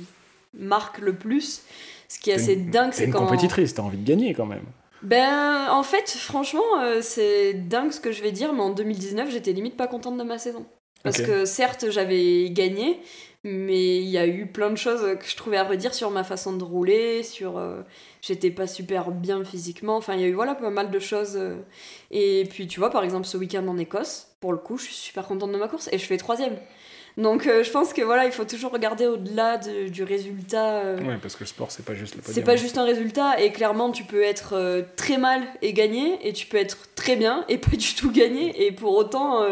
marque 0.55 0.99
le 0.99 1.15
plus. 1.15 1.63
Ce 2.09 2.19
qui 2.19 2.31
est 2.31 2.35
assez 2.35 2.57
dingue, 2.57 2.93
c'est 2.93 3.09
quand. 3.09 3.21
une 3.21 3.27
compétitrice, 3.27 3.75
t'as 3.75 3.83
envie 3.83 3.97
de 3.97 4.07
gagner 4.07 4.35
quand 4.35 4.47
même. 4.47 4.65
Ben, 5.03 5.69
en 5.71 5.83
fait, 5.83 6.09
franchement, 6.11 6.81
euh, 6.81 7.01
c'est 7.01 7.55
dingue 7.55 7.91
ce 7.91 8.01
que 8.01 8.13
je 8.13 8.23
vais 8.23 8.33
dire, 8.33 8.53
mais 8.53 8.61
en 8.61 8.71
2019, 8.71 9.31
j'étais 9.31 9.53
limite 9.53 9.77
pas 9.77 9.89
contente 9.89 10.17
de 10.17 10.23
ma 10.23 10.39
saison. 10.39 10.65
Parce 11.03 11.21
que 11.21 11.45
certes, 11.45 11.87
j'avais 11.91 12.51
gagné, 12.51 13.01
mais 13.43 13.97
il 13.97 14.09
y 14.09 14.19
a 14.19 14.27
eu 14.27 14.47
plein 14.47 14.71
de 14.71 14.77
choses 14.77 15.19
que 15.19 15.27
je 15.27 15.35
trouvais 15.35 15.57
à 15.57 15.65
redire 15.65 15.95
sur 15.95 16.11
ma 16.11 16.23
façon 16.23 16.53
de 16.53 16.63
rouler, 16.63 17.25
sur. 17.25 17.59
Euh, 17.59 17.83
j'étais 18.21 18.53
pas 18.53 18.69
super 18.69 19.11
bien 19.11 19.43
physiquement, 19.45 19.97
enfin, 19.97 20.15
il 20.15 20.21
y 20.21 20.25
a 20.25 20.29
eu 20.29 20.35
voilà, 20.35 20.55
pas 20.55 20.71
mal 20.71 20.93
de 20.93 20.99
choses. 21.01 21.37
Euh. 21.37 21.57
et 22.13 22.47
puis, 22.49 22.69
tu 22.69 22.79
vois, 22.79 22.91
par 22.91 23.03
exemple, 23.03 23.27
ce 23.27 23.37
week-end 23.37 23.67
en 23.67 23.79
Écosse, 23.79 24.37
pour 24.41 24.53
le 24.53 24.59
coup, 24.59 24.77
je 24.77 24.85
suis 24.85 24.95
super 24.95 25.27
contente 25.27 25.51
de 25.51 25.59
ma 25.59 25.67
course 25.67 25.89
et 25.91 25.99
je 25.99 26.05
fais 26.05 26.17
troisième. 26.17 26.57
Donc 27.17 27.47
euh, 27.47 27.63
je 27.63 27.71
pense 27.71 27.93
que 27.93 28.03
voilà, 28.03 28.25
il 28.25 28.33
faut 28.33 28.45
toujours 28.45 28.73
regarder 28.73 29.07
au-delà 29.07 29.59
du 29.59 30.03
résultat. 30.03 30.79
Euh. 30.79 30.99
Oui, 31.01 31.15
parce 31.21 31.35
que 31.37 31.41
le 31.41 31.47
sport, 31.47 31.71
c'est 31.71 31.85
pas 31.85 31.95
juste 31.95 32.15
le 32.15 32.23
podium. 32.23 32.35
C'est 32.35 32.45
pas 32.45 32.57
juste 32.57 32.79
un 32.79 32.85
résultat, 32.85 33.41
et 33.41 33.53
clairement, 33.53 33.91
tu 33.91 34.05
peux 34.05 34.23
être 34.23 34.55
euh, 34.55 34.83
très 34.97 35.19
mal 35.19 35.43
et 35.61 35.73
gagner, 35.73 36.27
et 36.27 36.33
tu 36.33 36.47
peux 36.47 36.57
être 36.57 36.89
très 36.95 37.17
bien 37.17 37.45
et 37.49 37.59
pas 37.59 37.77
du 37.77 37.95
tout 37.95 38.11
gagner, 38.11 38.67
et 38.67 38.73
pour 38.73 38.97
autant, 38.97 39.43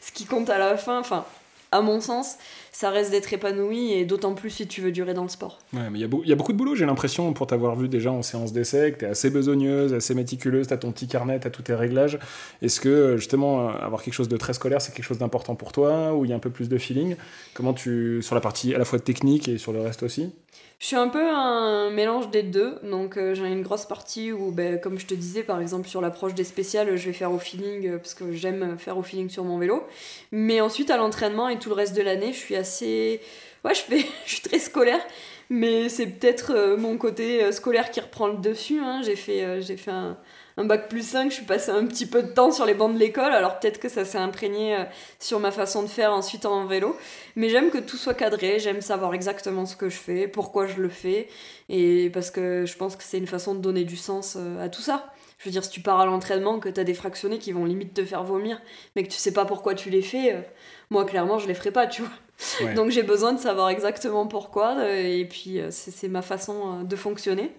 ce 0.00 0.12
qui 0.12 0.24
compte 0.24 0.50
à 0.50 0.58
la 0.58 0.76
fin, 0.76 0.98
enfin, 0.98 1.24
à 1.72 1.80
mon 1.80 2.00
sens, 2.00 2.36
ça 2.72 2.90
reste 2.90 3.10
d'être 3.10 3.32
épanoui 3.32 3.92
et 3.92 4.04
d'autant 4.04 4.34
plus 4.34 4.50
si 4.50 4.66
tu 4.66 4.80
veux 4.80 4.92
durer 4.92 5.14
dans 5.14 5.22
le 5.22 5.28
sport. 5.28 5.58
Ouais, 5.72 5.90
mais 5.90 5.98
il 5.98 6.06
y, 6.06 6.28
y, 6.28 6.32
a 6.32 6.36
beaucoup 6.36 6.52
de 6.52 6.58
boulot, 6.58 6.74
j'ai 6.74 6.86
l'impression, 6.86 7.32
pour 7.32 7.46
t'avoir 7.46 7.74
vu 7.76 7.88
déjà 7.88 8.12
en 8.12 8.22
séance 8.22 8.52
d'essai, 8.52 8.92
que 8.92 8.98
tu 8.98 9.04
es 9.04 9.08
assez 9.08 9.30
besogneuse, 9.30 9.92
assez 9.92 10.14
méticuleuse, 10.14 10.68
tu 10.68 10.74
as 10.74 10.76
ton 10.76 10.92
petit 10.92 11.08
carnet, 11.08 11.40
tu 11.40 11.46
as 11.46 11.50
tous 11.50 11.62
tes 11.62 11.74
réglages. 11.74 12.18
Est-ce 12.62 12.80
que 12.80 13.16
justement, 13.16 13.68
avoir 13.68 14.02
quelque 14.02 14.14
chose 14.14 14.28
de 14.28 14.36
très 14.36 14.52
scolaire, 14.52 14.80
c'est 14.80 14.94
quelque 14.94 15.04
chose 15.04 15.18
d'important 15.18 15.54
pour 15.54 15.72
toi, 15.72 16.14
où 16.14 16.24
il 16.24 16.30
y 16.30 16.32
a 16.32 16.36
un 16.36 16.40
peu 16.40 16.50
plus 16.50 16.68
de 16.68 16.78
feeling? 16.78 17.16
Comment 17.54 17.72
tu. 17.72 18.22
sur 18.22 18.34
la 18.34 18.40
partie 18.40 18.74
à 18.74 18.78
la 18.78 18.84
fois 18.84 18.98
technique 18.98 19.48
et 19.48 19.58
sur 19.58 19.72
le 19.72 19.80
reste 19.80 20.02
aussi? 20.02 20.30
Je 20.78 20.86
suis 20.86 20.96
un 20.96 21.08
peu 21.08 21.26
un 21.30 21.90
mélange 21.90 22.30
des 22.30 22.42
deux, 22.42 22.78
donc 22.82 23.16
euh, 23.16 23.34
j'ai 23.34 23.46
une 23.46 23.62
grosse 23.62 23.86
partie 23.86 24.30
où, 24.30 24.50
ben, 24.50 24.78
comme 24.78 24.98
je 24.98 25.06
te 25.06 25.14
disais, 25.14 25.42
par 25.42 25.60
exemple 25.60 25.88
sur 25.88 26.02
l'approche 26.02 26.34
des 26.34 26.44
spéciales, 26.44 26.96
je 26.96 27.06
vais 27.06 27.14
faire 27.14 27.32
au 27.32 27.38
feeling 27.38 27.88
euh, 27.88 27.98
parce 27.98 28.12
que 28.12 28.32
j'aime 28.32 28.76
faire 28.78 28.98
au 28.98 29.02
feeling 29.02 29.30
sur 29.30 29.42
mon 29.44 29.58
vélo. 29.58 29.84
Mais 30.32 30.60
ensuite 30.60 30.90
à 30.90 30.98
l'entraînement 30.98 31.48
et 31.48 31.58
tout 31.58 31.70
le 31.70 31.74
reste 31.74 31.96
de 31.96 32.02
l'année, 32.02 32.34
je 32.34 32.38
suis 32.38 32.56
assez, 32.56 33.22
ouais, 33.64 33.74
je, 33.74 33.80
fais... 33.80 34.06
je 34.26 34.32
suis 34.32 34.42
très 34.42 34.58
scolaire, 34.58 35.00
mais 35.48 35.88
c'est 35.88 36.06
peut-être 36.06 36.52
euh, 36.54 36.76
mon 36.76 36.98
côté 36.98 37.50
scolaire 37.52 37.90
qui 37.90 38.00
reprend 38.00 38.26
le 38.26 38.36
dessus. 38.36 38.80
Hein. 38.80 39.00
J'ai 39.02 39.16
fait, 39.16 39.62
j'ai 39.62 39.78
fait 39.78 39.92
un, 39.92 40.18
un 40.58 40.64
bac 40.64 40.88
plus 40.88 41.06
5, 41.06 41.30
je 41.30 41.36
suis 41.36 41.44
passée 41.44 41.70
un 41.70 41.84
petit 41.86 42.06
peu 42.06 42.22
de 42.22 42.28
temps 42.28 42.50
sur 42.50 42.64
les 42.64 42.72
bancs 42.72 42.92
de 42.92 42.98
l'école, 42.98 43.32
alors 43.32 43.58
peut-être 43.58 43.78
que 43.78 43.90
ça 43.90 44.06
s'est 44.06 44.18
imprégné 44.18 44.74
euh, 44.74 44.84
sur 45.20 45.38
ma 45.38 45.50
façon 45.50 45.82
de 45.82 45.86
faire 45.86 46.12
ensuite 46.12 46.46
en 46.46 46.64
vélo. 46.64 46.96
Mais 47.34 47.50
j'aime 47.50 47.70
que 47.70 47.78
tout 47.78 47.98
soit 47.98 48.14
cadré, 48.14 48.58
j'aime 48.58 48.80
savoir 48.80 49.12
exactement 49.12 49.66
ce 49.66 49.76
que 49.76 49.90
je 49.90 49.98
fais, 49.98 50.28
pourquoi 50.28 50.66
je 50.66 50.80
le 50.80 50.88
fais, 50.88 51.28
et 51.68 52.08
parce 52.10 52.30
que 52.30 52.64
je 52.64 52.76
pense 52.76 52.96
que 52.96 53.04
c'est 53.04 53.18
une 53.18 53.26
façon 53.26 53.54
de 53.54 53.60
donner 53.60 53.84
du 53.84 53.96
sens 53.96 54.36
euh, 54.38 54.64
à 54.64 54.70
tout 54.70 54.80
ça. 54.80 55.12
Je 55.38 55.44
veux 55.44 55.50
dire, 55.50 55.62
si 55.62 55.70
tu 55.70 55.80
pars 55.80 56.00
à 56.00 56.06
l'entraînement, 56.06 56.58
que 56.58 56.70
tu 56.70 56.80
as 56.80 56.84
des 56.84 56.94
fractionnés 56.94 57.38
qui 57.38 57.52
vont 57.52 57.66
limite 57.66 57.92
te 57.92 58.04
faire 58.06 58.24
vomir, 58.24 58.58
mais 58.94 59.02
que 59.02 59.08
tu 59.08 59.18
sais 59.18 59.34
pas 59.34 59.44
pourquoi 59.44 59.74
tu 59.74 59.90
les 59.90 60.00
fais, 60.00 60.32
euh, 60.32 60.40
moi 60.88 61.04
clairement 61.04 61.38
je 61.38 61.48
les 61.48 61.54
ferai 61.54 61.70
pas, 61.70 61.86
tu 61.86 62.00
vois. 62.00 62.74
Donc 62.74 62.90
j'ai 62.90 63.02
besoin 63.02 63.34
de 63.34 63.40
savoir 63.40 63.68
exactement 63.68 64.26
pourquoi, 64.26 64.88
et 64.90 65.24
puis 65.24 65.58
c'est 65.70 66.08
ma 66.08 66.20
façon 66.22 66.82
de 66.82 66.96
fonctionner. 66.96 67.50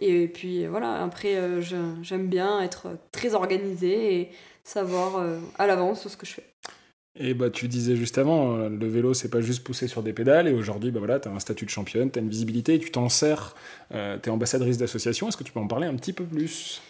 Et 0.00 0.28
puis 0.28 0.66
voilà, 0.66 1.02
après, 1.02 1.36
euh, 1.36 1.60
j'aime 2.02 2.26
bien 2.26 2.60
être 2.62 2.88
très 3.12 3.34
organisée 3.34 4.20
et 4.20 4.30
savoir 4.64 5.16
euh, 5.16 5.38
à 5.58 5.66
l'avance 5.66 6.08
ce 6.08 6.16
que 6.16 6.26
je 6.26 6.32
fais. 6.32 6.46
Et 7.18 7.34
bah, 7.34 7.50
tu 7.50 7.68
disais 7.68 7.96
juste 7.96 8.16
avant, 8.16 8.56
euh, 8.56 8.68
le 8.70 8.88
vélo, 8.88 9.12
c'est 9.12 9.28
pas 9.28 9.42
juste 9.42 9.62
pousser 9.62 9.88
sur 9.88 10.02
des 10.02 10.14
pédales. 10.14 10.48
Et 10.48 10.52
aujourd'hui, 10.52 10.90
bah, 10.90 11.00
voilà, 11.00 11.20
tu 11.20 11.28
un 11.28 11.38
statut 11.38 11.66
de 11.66 11.70
championne, 11.70 12.10
tu 12.10 12.18
une 12.18 12.30
visibilité, 12.30 12.74
et 12.74 12.78
tu 12.78 12.90
t'en 12.90 13.10
sers. 13.10 13.54
tu 13.90 13.96
es 13.96 14.28
ambassadrice 14.30 14.78
d'association. 14.78 15.28
Est-ce 15.28 15.36
que 15.36 15.44
tu 15.44 15.52
peux 15.52 15.60
en 15.60 15.66
parler 15.66 15.86
un 15.86 15.96
petit 15.96 16.14
peu 16.14 16.24
plus? 16.24 16.80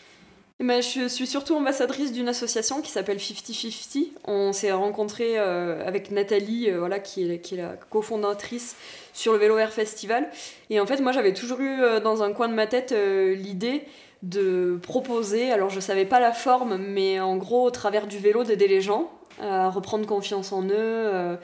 Ben, 0.66 0.82
je 0.82 1.08
suis 1.08 1.26
surtout 1.26 1.54
ambassadrice 1.54 2.12
d'une 2.12 2.28
association 2.28 2.82
qui 2.82 2.90
s'appelle 2.90 3.16
50-50. 3.16 4.08
On 4.26 4.52
s'est 4.52 4.72
rencontré 4.72 5.38
euh, 5.38 5.86
avec 5.86 6.10
Nathalie, 6.10 6.70
euh, 6.70 6.78
voilà, 6.78 6.98
qui, 6.98 7.22
est, 7.22 7.52
la 7.52 7.76
cofondatrice 7.88 8.76
sur 9.14 9.32
le 9.32 9.38
Vélo 9.38 9.56
Air 9.56 9.72
Festival. 9.72 10.28
Et 10.68 10.78
en 10.78 10.84
fait, 10.84 11.00
moi, 11.00 11.12
j'avais 11.12 11.32
toujours 11.32 11.60
eu 11.60 11.80
euh, 11.80 11.98
dans 11.98 12.22
un 12.22 12.32
coin 12.32 12.46
de 12.46 12.52
ma 12.52 12.66
tête 12.66 12.94
l'idée 12.94 13.84
de 14.22 14.78
proposer, 14.82 15.50
alors 15.50 15.70
je 15.70 15.80
savais 15.80 16.04
pas 16.04 16.20
la 16.20 16.32
forme, 16.32 16.76
mais 16.76 17.20
en 17.20 17.38
gros, 17.38 17.64
au 17.64 17.70
travers 17.70 18.06
du 18.06 18.18
vélo, 18.18 18.44
d'aider 18.44 18.68
les 18.68 18.82
gens 18.82 19.10
à 19.40 19.70
reprendre 19.70 20.06
confiance 20.06 20.52
en 20.52 20.62
eux. 20.64 21.38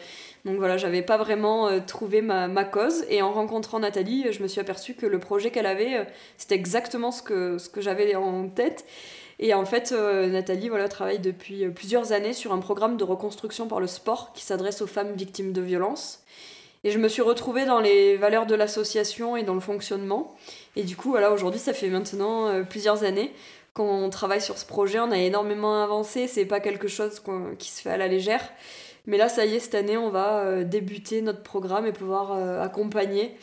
Donc 0.47 0.57
voilà, 0.57 0.79
j'avais 0.79 1.03
pas 1.03 1.19
vraiment 1.19 1.69
trouvé 1.81 2.23
ma, 2.23 2.65
cause. 2.65 3.05
Et 3.11 3.21
en 3.21 3.33
rencontrant 3.33 3.81
Nathalie, 3.81 4.33
je 4.33 4.43
me 4.43 4.49
suis 4.49 4.61
aperçue 4.61 4.95
que 4.95 5.05
le 5.05 5.19
projet 5.19 5.51
qu'elle 5.51 5.67
avait, 5.67 6.07
c'était 6.39 6.55
exactement 6.55 7.11
ce 7.11 7.21
que, 7.21 7.59
j'avais 7.81 8.15
en 8.15 8.49
tête. 8.49 8.87
Et 9.39 9.53
en 9.55 9.65
fait, 9.65 9.93
euh, 9.93 10.29
Nathalie 10.29 10.69
voilà, 10.69 10.89
travaille 10.89 11.19
depuis 11.19 11.65
euh, 11.65 11.71
plusieurs 11.71 12.13
années 12.13 12.33
sur 12.33 12.53
un 12.53 12.59
programme 12.59 12.97
de 12.97 13.05
reconstruction 13.05 13.69
par 13.69 13.81
le 13.81 13.87
sport 13.87 14.33
qui 14.33 14.43
s'adresse 14.43 14.81
aux 14.81 14.87
femmes 14.87 15.13
victimes 15.13 15.53
de 15.53 15.61
violences. 15.61 16.23
Et 16.85 16.91
je 16.91 16.99
me 16.99 17.09
suis 17.09 17.23
retrouvée 17.23 17.67
dans 17.67 17.81
les 17.81 18.17
valeurs 18.17 18.47
de 18.47 18.55
l'association 18.55 19.37
et 19.37 19.43
dans 19.43 19.55
le 19.55 19.61
fonctionnement. 19.61 20.35
Et 20.75 20.85
du 20.85 20.97
coup, 20.97 21.11
voilà, 21.11 21.33
aujourd'hui, 21.33 21.61
ça 21.61 21.75
fait 21.75 21.89
maintenant 21.89 22.47
euh, 22.47 22.63
plusieurs 22.63 23.05
années 23.05 23.33
qu'on 23.77 24.11
travaille 24.11 24.41
sur 24.41 24.59
ce 24.59 24.67
projet. 24.67 24.99
On 24.99 25.13
a 25.13 25.19
énormément 25.19 25.83
avancé. 25.83 26.27
C'est 26.27 26.47
pas 26.47 26.61
quelque 26.61 26.89
chose 26.89 27.23
qui 27.59 27.71
se 27.71 27.83
fait 27.83 27.91
à 27.91 27.97
la 27.97 28.09
légère. 28.09 28.43
Mais 29.07 29.19
là, 29.19 29.29
ça 29.29 29.47
y 29.47 29.55
est, 29.55 29.61
cette 29.61 29.77
année, 29.77 29.97
on 29.97 30.11
va 30.11 30.65
débuter 30.65 31.23
notre 31.23 31.43
programme 31.43 31.87
et 31.87 31.93
pouvoir 31.93 32.33
accompagner 32.61 33.37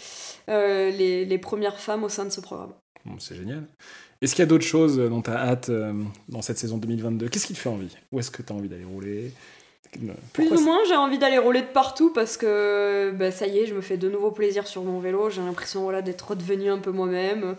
les, 0.50 1.24
les 1.24 1.38
premières 1.38 1.80
femmes 1.80 2.04
au 2.04 2.10
sein 2.10 2.26
de 2.26 2.32
ce 2.32 2.42
programme. 2.42 2.74
Bon, 3.06 3.16
c'est 3.20 3.36
génial. 3.36 3.64
Est-ce 4.24 4.36
qu'il 4.36 4.42
y 4.42 4.48
a 4.48 4.48
d'autres 4.48 4.66
choses 4.66 4.98
dont 4.98 5.22
tu 5.22 5.30
as 5.30 5.38
hâte 5.38 5.68
euh, 5.68 5.92
dans 6.30 6.42
cette 6.42 6.58
saison 6.58 6.78
2022 6.78 7.28
Qu'est-ce 7.28 7.46
qui 7.46 7.54
te 7.54 7.60
fait 7.60 7.68
envie? 7.68 7.94
Où 8.14 8.20
est-ce 8.20 8.32
que 8.32 8.42
tu 8.42 8.54
as 8.54 8.56
envie 8.56 8.70
d'aller 8.70 8.86
rouler? 8.86 9.34
Plus 10.32 10.50
ou 10.50 10.62
moins, 10.62 10.80
j'ai 10.88 10.96
envie 10.96 11.20
d'aller 11.20 11.38
rouler 11.38 11.62
de 11.62 11.68
partout 11.68 12.10
parce 12.14 12.38
que 12.38 13.12
bah, 13.12 13.32
ça 13.32 13.48
y 13.48 13.60
est, 13.60 13.66
je 13.66 13.76
me 13.76 13.82
fais 13.82 13.98
de 13.98 14.10
nouveau 14.10 14.32
plaisir 14.32 14.66
sur 14.66 14.84
mon 14.84 15.00
vélo. 15.00 15.30
J'ai 15.30 15.42
l'impression 15.42 15.84
voilà, 15.84 16.02
d'être 16.02 16.30
redevenue 16.30 16.70
un 16.70 16.78
peu 16.78 16.92
moi-même. 16.92 17.58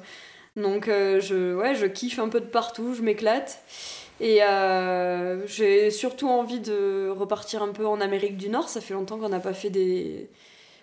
Donc 0.56 0.88
euh, 0.88 1.20
je, 1.20 1.54
ouais, 1.54 1.74
je 1.74 1.86
kiffe 1.86 2.18
un 2.18 2.28
peu 2.28 2.40
de 2.40 2.46
partout, 2.46 2.94
je 2.94 3.02
m'éclate. 3.02 3.62
Et 4.20 4.42
euh, 4.42 5.44
j'ai 5.46 5.90
surtout 5.90 6.28
envie 6.28 6.60
de 6.60 7.08
repartir 7.10 7.62
un 7.62 7.72
peu 7.72 7.86
en 7.86 8.00
Amérique 8.00 8.36
du 8.36 8.48
Nord. 8.48 8.68
Ça 8.68 8.80
fait 8.80 8.94
longtemps 8.94 9.18
qu'on 9.18 9.28
n'a 9.28 9.40
pas 9.40 9.54
fait 9.54 9.70
des, 9.70 10.28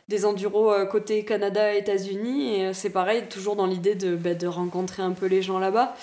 des 0.09 0.25
enduros 0.25 0.71
euh, 0.71 0.85
côté 0.85 1.23
Canada 1.23 1.73
États-Unis. 1.73 2.55
Et 2.55 2.65
euh, 2.67 2.73
c'est 2.73 2.89
pareil, 2.89 3.23
toujours 3.29 3.55
dans 3.55 3.67
l'idée 3.67 3.95
de, 3.95 4.15
bah, 4.15 4.33
de 4.33 4.47
rencontrer 4.47 5.01
un 5.01 5.11
peu 5.11 5.27
les 5.27 5.41
gens 5.41 5.59
là-bas. 5.59 5.95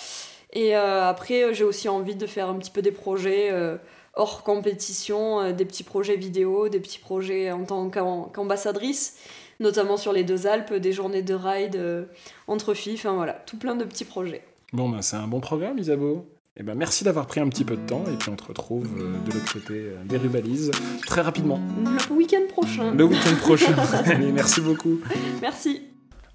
Et 0.55 0.75
après, 0.75 1.53
j'ai 1.53 1.63
aussi 1.63 1.91
envie 1.91 2.15
de 2.15 2.27
faire 2.27 2.49
un 2.49 2.55
petit 2.55 2.71
peu 2.71 2.81
des 2.81 2.91
projets 2.91 3.53
hors 4.15 4.43
compétition, 4.43 5.53
des 5.53 5.67
petits 5.67 5.83
projets 5.83 6.17
vidéo, 6.17 6.71
des 6.71 6.81
petits 6.81 6.99
projets 6.99 7.53
en 7.53 7.65
tant 7.65 7.91
qu'ambassadrice, 7.91 9.19
notamment 9.61 9.97
sur 9.97 10.13
les 10.13 10.25
deux 10.25 10.47
Alpes, 10.47 10.75
des 10.75 10.93
journées 10.93 11.23
de 11.23 11.35
ride 11.35 12.07
entre 12.47 12.75
filles, 12.75 12.95
enfin 12.95 13.15
voilà, 13.15 13.33
tout 13.47 13.57
plein 13.57 13.75
de 13.75 13.85
petits 13.85 14.05
projets. 14.05 14.43
Bon, 14.73 14.89
ben 14.89 15.03
c'est 15.03 15.17
un 15.17 15.27
bon 15.27 15.41
programme, 15.41 15.79
Isabeau. 15.79 16.27
Eh 16.61 16.65
ben, 16.65 16.75
merci 16.75 17.05
d'avoir 17.05 17.27
pris 17.27 17.39
un 17.39 17.49
petit 17.49 17.65
peu 17.65 17.77
de 17.77 17.87
temps 17.87 18.03
et 18.13 18.17
puis 18.17 18.31
on 18.31 18.35
te 18.35 18.45
retrouve 18.45 18.89
euh, 18.99 19.15
de 19.25 19.33
l'autre 19.33 19.53
côté 19.53 19.75
euh, 19.75 19.95
des 20.05 20.17
rubalises 20.17 20.73
très 21.07 21.21
rapidement. 21.21 21.61
Le 22.11 22.17
week-end 22.17 22.43
prochain. 22.49 22.93
Le 22.93 23.05
week-end 23.05 23.37
prochain. 23.37 23.73
Allez, 24.07 24.33
merci 24.33 24.61
beaucoup. 24.61 24.99
Merci. 25.41 25.83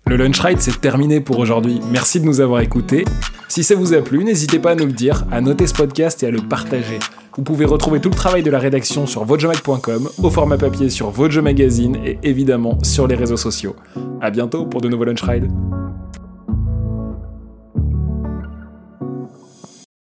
Le 0.08 0.16
Lunch 0.16 0.40
Ride, 0.40 0.62
c'est 0.62 0.80
terminé 0.80 1.20
pour 1.20 1.40
aujourd'hui. 1.40 1.82
Merci 1.92 2.22
de 2.22 2.26
nous 2.26 2.40
avoir 2.40 2.62
écoutés. 2.62 3.04
Si 3.50 3.66
ça 3.66 3.76
vous 3.76 3.94
a 3.94 4.02
plu, 4.02 4.24
n'hésitez 4.24 4.60
pas 4.60 4.72
à 4.72 4.76
nous 4.76 4.86
le 4.86 4.94
dire, 4.94 5.26
à 5.30 5.42
noter 5.42 5.68
ce 5.68 5.74
podcast 5.74 6.24
et 6.24 6.28
à 6.28 6.32
le 6.32 6.40
partager. 6.42 7.00
Vous 7.36 7.44
pouvez 7.44 7.66
retrouver 7.66 8.00
tout 8.00 8.10
le 8.10 8.16
travail 8.16 8.44
de 8.44 8.52
la 8.52 8.60
rédaction 8.60 9.08
sur 9.08 9.24
votejomag.com, 9.24 10.08
au 10.22 10.30
format 10.30 10.58
papier 10.58 10.90
sur 10.90 11.10
Vojo 11.10 11.42
Magazine 11.42 11.98
et 12.06 12.20
évidemment 12.22 12.78
sur 12.84 13.08
les 13.08 13.16
réseaux 13.16 13.38
sociaux. 13.38 13.76
A 14.22 14.30
bientôt 14.30 14.66
pour 14.66 14.82
de 14.82 14.88
nouveaux 14.88 15.06
Lunch 15.06 15.24
Rides. 15.24 15.52